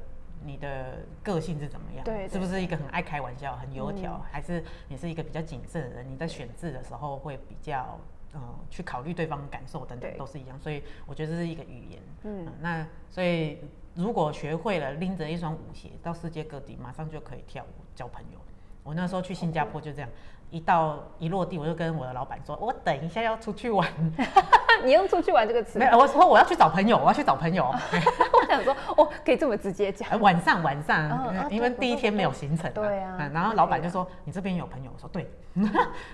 [0.46, 2.04] 你的个性是怎么样？
[2.06, 6.10] 对，是不是一个很爱开玩笑、很油条，还是你是一个比较谨慎的人？
[6.10, 8.00] 你在选字的时候会比较，
[8.34, 10.60] 嗯，去考虑对方感受等等，都是一样。
[10.60, 12.02] 所以我觉得这是一个语言。
[12.24, 13.58] 嗯，那所以
[13.96, 18.40] 如果学会了拎着一双舞鞋到世界各地，马上就可以跳舞交朋友。
[18.84, 20.10] 我那时候去新加坡就这样。
[20.50, 23.88] 一到一落地，我就跟我的老板说：“我等一下要出去玩。
[24.86, 25.78] ”你用“出去玩”这个词？
[25.78, 27.66] 没有，我说我要去找朋友，我要去找朋友。
[27.68, 30.20] 我想说，哦，可以这么直接讲。
[30.22, 32.72] 晚上，晚上，因为第一天没有行程。
[32.72, 33.30] 对啊。
[33.34, 35.30] 然后老板就说：“你这边有朋友？”我说：“对。”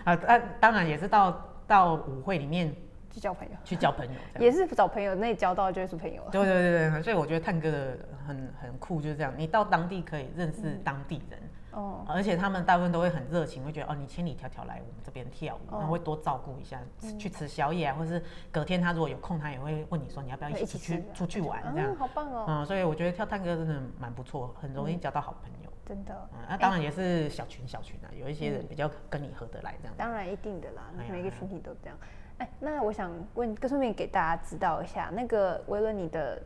[0.04, 2.74] 啊，当当然也是到到舞会里面
[3.12, 6.24] 去交朋友，去交朋友，也是找朋友，那交到就是朋友。
[6.32, 7.98] 对对对对，所以我觉得探哥的
[8.28, 9.32] 很很酷，就是这样。
[9.38, 11.40] 你到当地可以认识当地人。
[11.74, 16.80] 哦，而且他们大部分都会很热情，会觉得哦，你千里迢迢来我们这边跳舞，然后会多照顾一下，
[17.18, 22.46] 去吃宵夜啊，或者是隔天他如果有空，他也会问你说你要不要一起去出去玩这样，好棒哦。
[22.48, 25.70] 嗯，所以我觉得跳探戈真的蛮不错，很容易交到好朋友。
[25.86, 26.30] 真的。
[26.48, 29.94] 那当然也是小群小群啊，有一些人比较跟你合得来这样。
[29.98, 31.98] 当然一定的啦，每个群体都这样。
[32.38, 36.42] 哎，那我想问，顺便给大家知道一下，那个维伦你的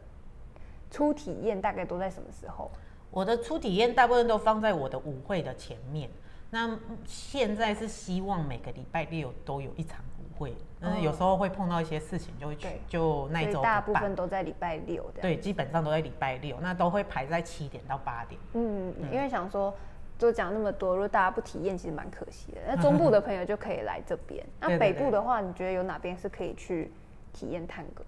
[0.89, 2.71] 初体验大概都在什么时候？
[3.11, 6.09] 我的初体验大部分都放在我的舞会的前面。
[6.49, 15.21] 那现在是希望每个礼拜六都有一场舞会，但是有时候会碰到一些事情，就会去就那一周大部分都在礼拜六的。
[15.21, 18.39] 对，基本上都在礼拜六，那都会排在七点到八点。
[18.53, 19.75] 嗯，因为想说，
[20.17, 22.61] 就讲那么多，如果大家不体验，其实蛮可惜的。
[22.65, 24.41] 那中部 的朋友就可以来这边。
[24.61, 26.93] 那北部的话，你觉得有哪边是可以去
[27.33, 28.05] 体验探戈？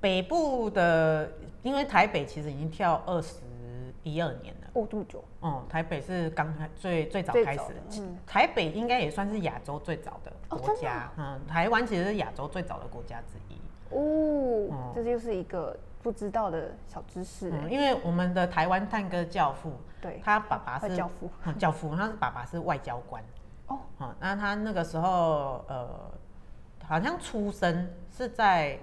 [0.00, 1.30] 北部的，
[1.62, 3.34] 因为台北其实已经跳二十。
[4.04, 5.24] 一二年了哦，这么久。
[5.42, 7.62] 嗯，台北是刚开最最早开始，
[7.98, 11.10] 嗯，台北应该也算是亚洲最早的国家。
[11.16, 13.58] 嗯，台湾其实是亚洲最早的国家之一。
[13.90, 17.50] 哦，这就是一个不知道的小知识。
[17.50, 23.20] 嗯，因为我们的台湾探戈教父，对，他爸爸是教父，教父，他是爸爸是外交官。
[23.66, 25.88] 哦，嗯，那他那个时候呃，
[26.86, 28.78] 好像出生是在。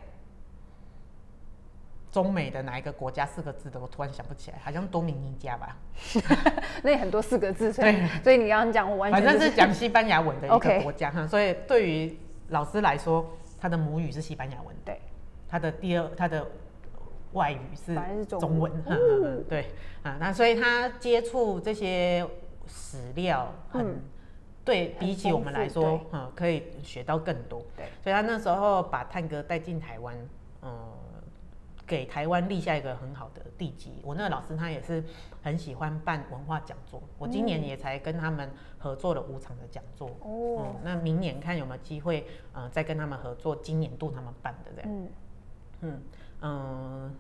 [2.11, 3.79] 中美的哪一个国家四个字的？
[3.79, 5.77] 我突然想不起来，好像多米尼加吧。
[6.83, 11.25] 那很多四个字，所以所以你刚刚讲，我完全反正是讲西班牙文的一个 国家哈。
[11.25, 12.19] 所以对于
[12.49, 14.99] 老师来说，他的母语是西班牙文，对，
[15.47, 16.45] 他的第二他的
[17.31, 18.71] 外语是中文，
[19.47, 19.67] 对
[20.03, 20.17] 啊。
[20.19, 22.27] 那所以他接触这些
[22.67, 24.01] 史料很
[24.65, 27.61] 对比起我们来说，嗯，可以学到更多。
[27.77, 30.15] 对，所以他那时候把探戈带进台湾，
[30.61, 30.77] 嗯，
[31.91, 33.99] 给台湾立下一个很好的地基。
[34.01, 35.03] 我那个老师他也是
[35.41, 40.07] 很喜欢办文化讲座，我今年也才跟他们合作了五场的讲座。
[40.21, 44.89] 哦，那明年看有没有机会，呃，再跟他们合作，今年度他们办的这样。
[44.89, 45.09] 嗯
[45.81, 46.01] 嗯
[46.43, 47.15] 嗯，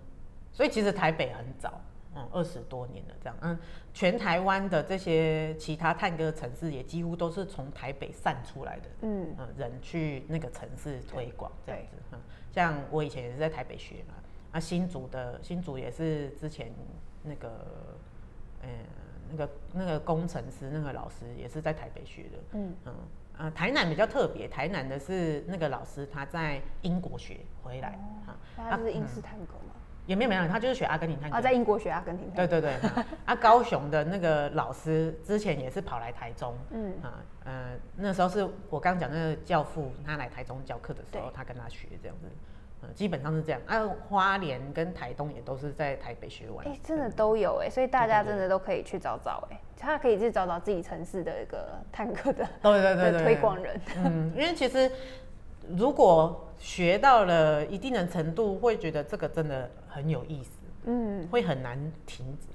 [0.53, 1.73] 所以其实台北很早。
[2.13, 3.57] 嗯，二十多年了，这样，嗯，
[3.93, 12.19] 全台湾的这些其他探戈城市也几乎都是从台北散出来的，嗯嗯，人去那个城市推广这样子，嗯，
[12.51, 14.15] 像我以前也是在台北学嘛，
[14.51, 16.71] 啊，新竹的新竹也是之前
[17.23, 17.65] 那个，
[18.63, 18.69] 嗯，
[19.29, 22.93] 那个那个工程师那个老师也是在台北学的，嗯嗯，
[23.37, 29.75] 啊，台南比较特别，台南的是那个老师他在英国学回来，哈，他是英式探戈吗？
[30.07, 31.37] 也没有没有，他就是学阿根廷探戈。
[31.37, 32.29] 啊，在英国学阿根廷。
[32.31, 32.73] 对对对，
[33.23, 42.27] 啊，高雄的那个老师之前也是跑来台中，嗯啊呃，那时候是我刚讲那个教父，他来台中教课的时候，他跟他学这样子，
[42.83, 43.61] 嗯，基本上是这样。
[43.65, 46.65] 啊，花莲跟台东也都是在台北学完。
[46.67, 53.79] 哎，真的都有哎，所以大家真的都可以去找找哎，他可以去找找自己城市的一个探戈的， 对对对对，推广人。
[53.97, 54.91] 嗯，因为其实
[55.69, 59.69] 如果学到了一定的程度，会觉得这个真的。
[59.93, 60.51] 很有意思，
[60.85, 62.47] 嗯，会很难停止。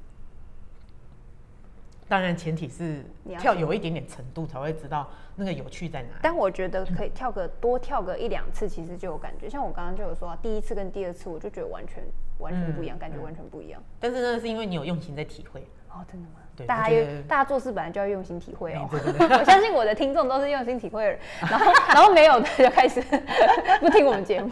[2.08, 3.04] 当然，前提是
[3.38, 6.08] 跳有一点点程度才会知道那个有趣在哪。
[6.22, 9.48] 但我觉得可以跳个多跳个一两次，其实就有感觉。
[9.48, 12.02] 像我刚刚就有说，第一次跟第二次，我就觉得完全
[12.38, 13.82] 完全不一样，感觉完全不一样。
[13.98, 15.66] 但是那是因为你有用心在体会。
[15.90, 16.34] 哦，真的吗？
[16.54, 16.94] 对，大家
[17.26, 18.86] 大家做事本来就要用心体会哦。
[18.92, 21.18] 我相信我的听众都是用心体会的人，
[21.50, 23.00] 然后然后没有的就开始
[23.80, 24.50] 不听我们节目，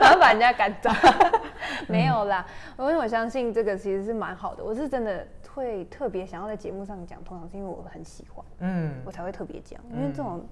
[0.00, 0.90] 然后把人家赶走。
[1.86, 2.44] 没有啦，
[2.78, 4.64] 因为我相信这个其实是蛮好的。
[4.64, 9.80] 我是真的会特别想要在节目上讲，通常是因为我很喜欢，嗯，我才会特别讲。
[9.92, 10.44] 因为这种，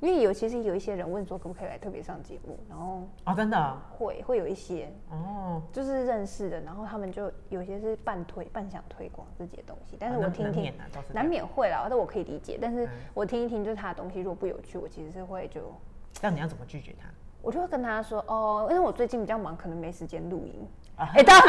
[0.00, 10.72] 因为有其实有一些人问说可不可以来特别上节目，然后啊，真的会会有一些哦，就是认识的，然后他们就有些是半推半想推广自己的东西，但是我听听
[11.12, 15.72] 难免会啦，但我可以理解，但是我听一听就是他的东西如果不有趣，我其实是会就，
[16.20, 17.08] 那你要怎么拒绝他？
[17.40, 20.66] 我就会跟他说哦，因为我最近比较忙，可能没时间录音。
[20.96, 21.48] 哎，大家不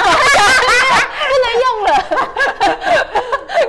[1.44, 1.90] 能用了，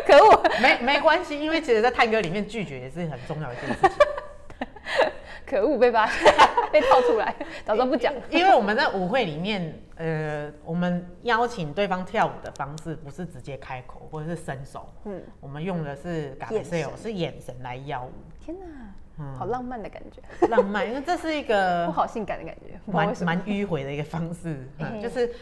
[0.07, 0.43] 可恶！
[0.61, 3.91] 没没关系，因为其实，在探戈里面拒绝也是很重要的一件事情。
[5.47, 6.35] 可恶，被发现，
[6.73, 7.35] 被套出来，
[7.65, 8.13] 早说不讲。
[8.31, 18.13] 因为我们在舞会里面，呃，我们邀请对方跳舞的方式不是直接开口或者是伸手，嗯，我们用的是眼神，是眼神来邀舞。
[18.45, 18.67] 天哪！
[19.39, 24.69] 好浪漫的感觉，浪漫，因为这是一个不好性感的感觉，蛮蛮迂回的一个方式，
[25.01, 25.33] 就是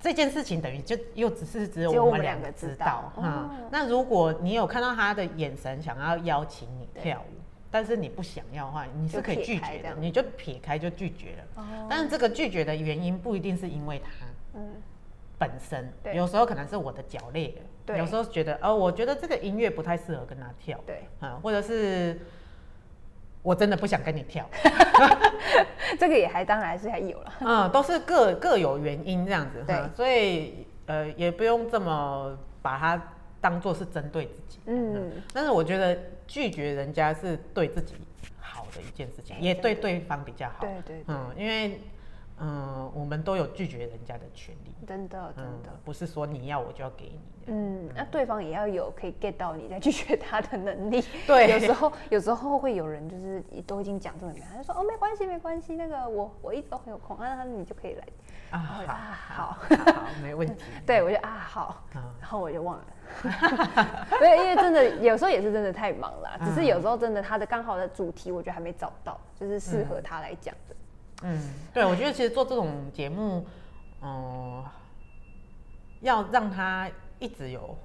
[0.00, 3.50] 这件事情等于就又只是只有我们两个知道哈。
[3.70, 7.34] 那如果你有看到他的眼神想要邀请你跳舞，
[7.70, 11.64] 但是你不想要的话，你是可以拒绝的，你就撇开就拒绝了。
[11.90, 14.60] 但是这个拒绝的原因不一定是因为他
[15.38, 17.56] 本身，有时候可能是我的脚累
[17.86, 22.18] 了，有时候觉得哦，我觉得这个音乐不太适合跟他跳，对，啊，或者是。
[23.42, 24.48] 我真的不想跟你跳，
[25.98, 33.02] 这个也还当然是还有了，嗯，都是各各有原因这样子，对，所以呃也不用这么把它
[33.40, 35.96] 当做是针对自己，嗯，但是我觉得
[36.26, 37.94] 拒绝人家是对自己
[38.40, 41.80] 好的一件事情，也对对方比较好，对对，嗯，因为。
[42.40, 47.20] 嗯，我们都有拒绝人家的权利，真的，真的不是说你要我就要给你。
[47.50, 51.02] 嗯，那对方也要有可以 get 到你在拒绝他的能力。
[51.26, 58.04] 对，有时候有时候会有人就是都已经讲这么明，他就说哦没关系没关系，那个我我一直都很有空，那你就可以来。
[58.50, 59.58] 啊好，好，
[60.22, 60.64] 没问题。
[60.86, 62.84] 对，我就啊好，然后我就忘了。
[64.20, 70.74] 对，因为真的有时候也是真的太忙了，只是有时候真的他的刚好的主题我觉得还没找到，就是适合他来讲的。
[70.74, 70.76] 嗯，
[71.22, 71.40] 嗯
[71.74, 73.46] 对，我觉得其实做这种节目，
[74.00, 74.64] 嗯，
[76.00, 76.88] 要让他
[77.18, 77.76] 一直有，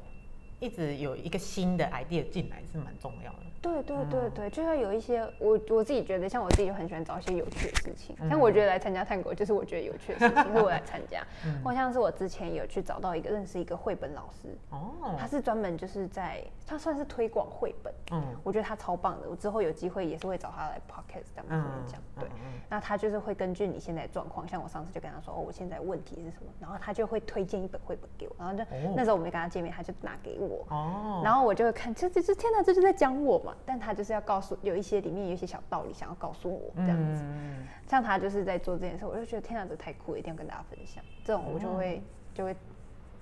[0.59, 3.39] 一直有一个新的 idea 进来是蛮重要的。
[3.63, 8.13] 对对对对，就要有一些我我自己觉得，像我自己就很喜欢找一些有趣的事情。
[8.29, 11.25] 像我觉得来参加探戈，就是我觉得有趣的事情， 所以我来参加。
[11.63, 19.29] 或像是我之前有去找到一个认识一个绘本老师，哦，他是专门就是在他算是推广绘本，嗯，我觉得他超棒的。
[19.29, 22.29] 我之后有机会也是会找他来 podcast 这样讲，对。
[22.69, 28.63] 那他就是会根据你现在状况，像我上次就跟他说，哦，我现在问题是什么，然后他就会推荐一本绘本给我，然后就
[28.93, 33.52] 那时候我没跟他见面，他就拿给我，哦，然后我就会看，这这这天哪，这就在讲我嘛。
[33.65, 37.23] 但他就是要告诉有一些里面有一些小道理，想要告诉我这样子。
[37.87, 41.03] 像他就是在做这件事，我就觉得天哪，这太酷了，一定要跟大家分享。
[41.23, 42.01] 这种我就会
[42.33, 42.53] 就会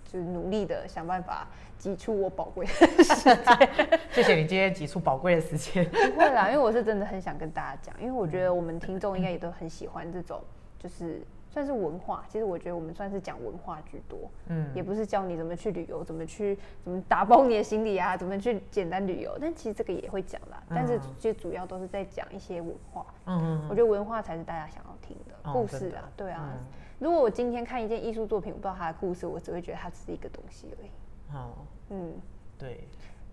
[0.03, 1.47] 就是努力的想办法
[1.77, 3.39] 挤出我宝贵的时间。
[4.11, 5.83] 谢谢你今天挤出宝贵的时间。
[5.89, 10.41] 不会啦，因为我是真的很想跟大家讲，因为我觉得我们听众应该也都很喜欢这种，
[10.79, 11.21] 就是
[11.51, 12.25] 算是文化。
[12.27, 19.37] 其实我觉得我们算是讲文化居多，嗯，也不是教你怎么去旅游，怎么去怎么打包你的行李啊，怎么去简单旅游。
[19.39, 23.05] 但其实这个也会讲啦，但是其实主要都是在讲一些文化。
[23.25, 26.57] 嗯，我觉得文化才是大家想要听的故事啊，对啊。
[26.97, 30.89] 如果我今天看一件艺术作品，我不知道它的故事，我只会觉得它只是一个东西而已。
[31.35, 31.51] 哦，
[31.89, 32.13] 嗯，
[32.57, 32.87] 对。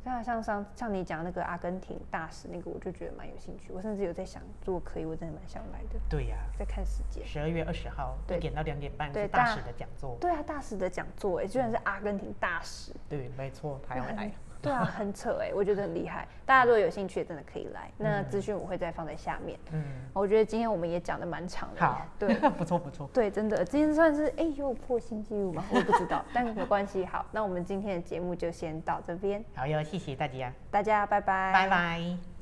[0.04, 3.72] 那像像像你讲那个阿根廷大使那个，我就觉得蛮有兴趣。
[3.72, 6.00] 我甚至有在想，如果可以，我真的蛮想来的。
[6.08, 10.16] 对呀，在看时间，十二月二十号，一，点到两点半是大使的讲座。
[10.20, 12.92] 对啊，大使的讲座，哎，居然是阿根廷大使。
[13.08, 14.32] 对，没错，他要来。
[14.60, 16.26] 对啊， 很扯哎，我觉得很厉害。
[16.44, 17.90] 大家如果有兴趣，真的可以来。
[17.96, 19.58] 那资讯我会再放在下面。
[19.72, 19.82] 嗯，
[20.12, 21.80] 我觉得今天我们也讲的蛮长的。
[21.80, 23.08] 好，对， 不错不错。
[23.12, 25.64] 对，真的，今天算是哎又破新纪录嘛？
[25.72, 27.04] 我不知道，但是没关系。
[27.06, 29.44] 好，那我们今天的节目就先到这边。
[29.54, 32.37] 好哟，谢谢大家，大家拜拜，拜拜。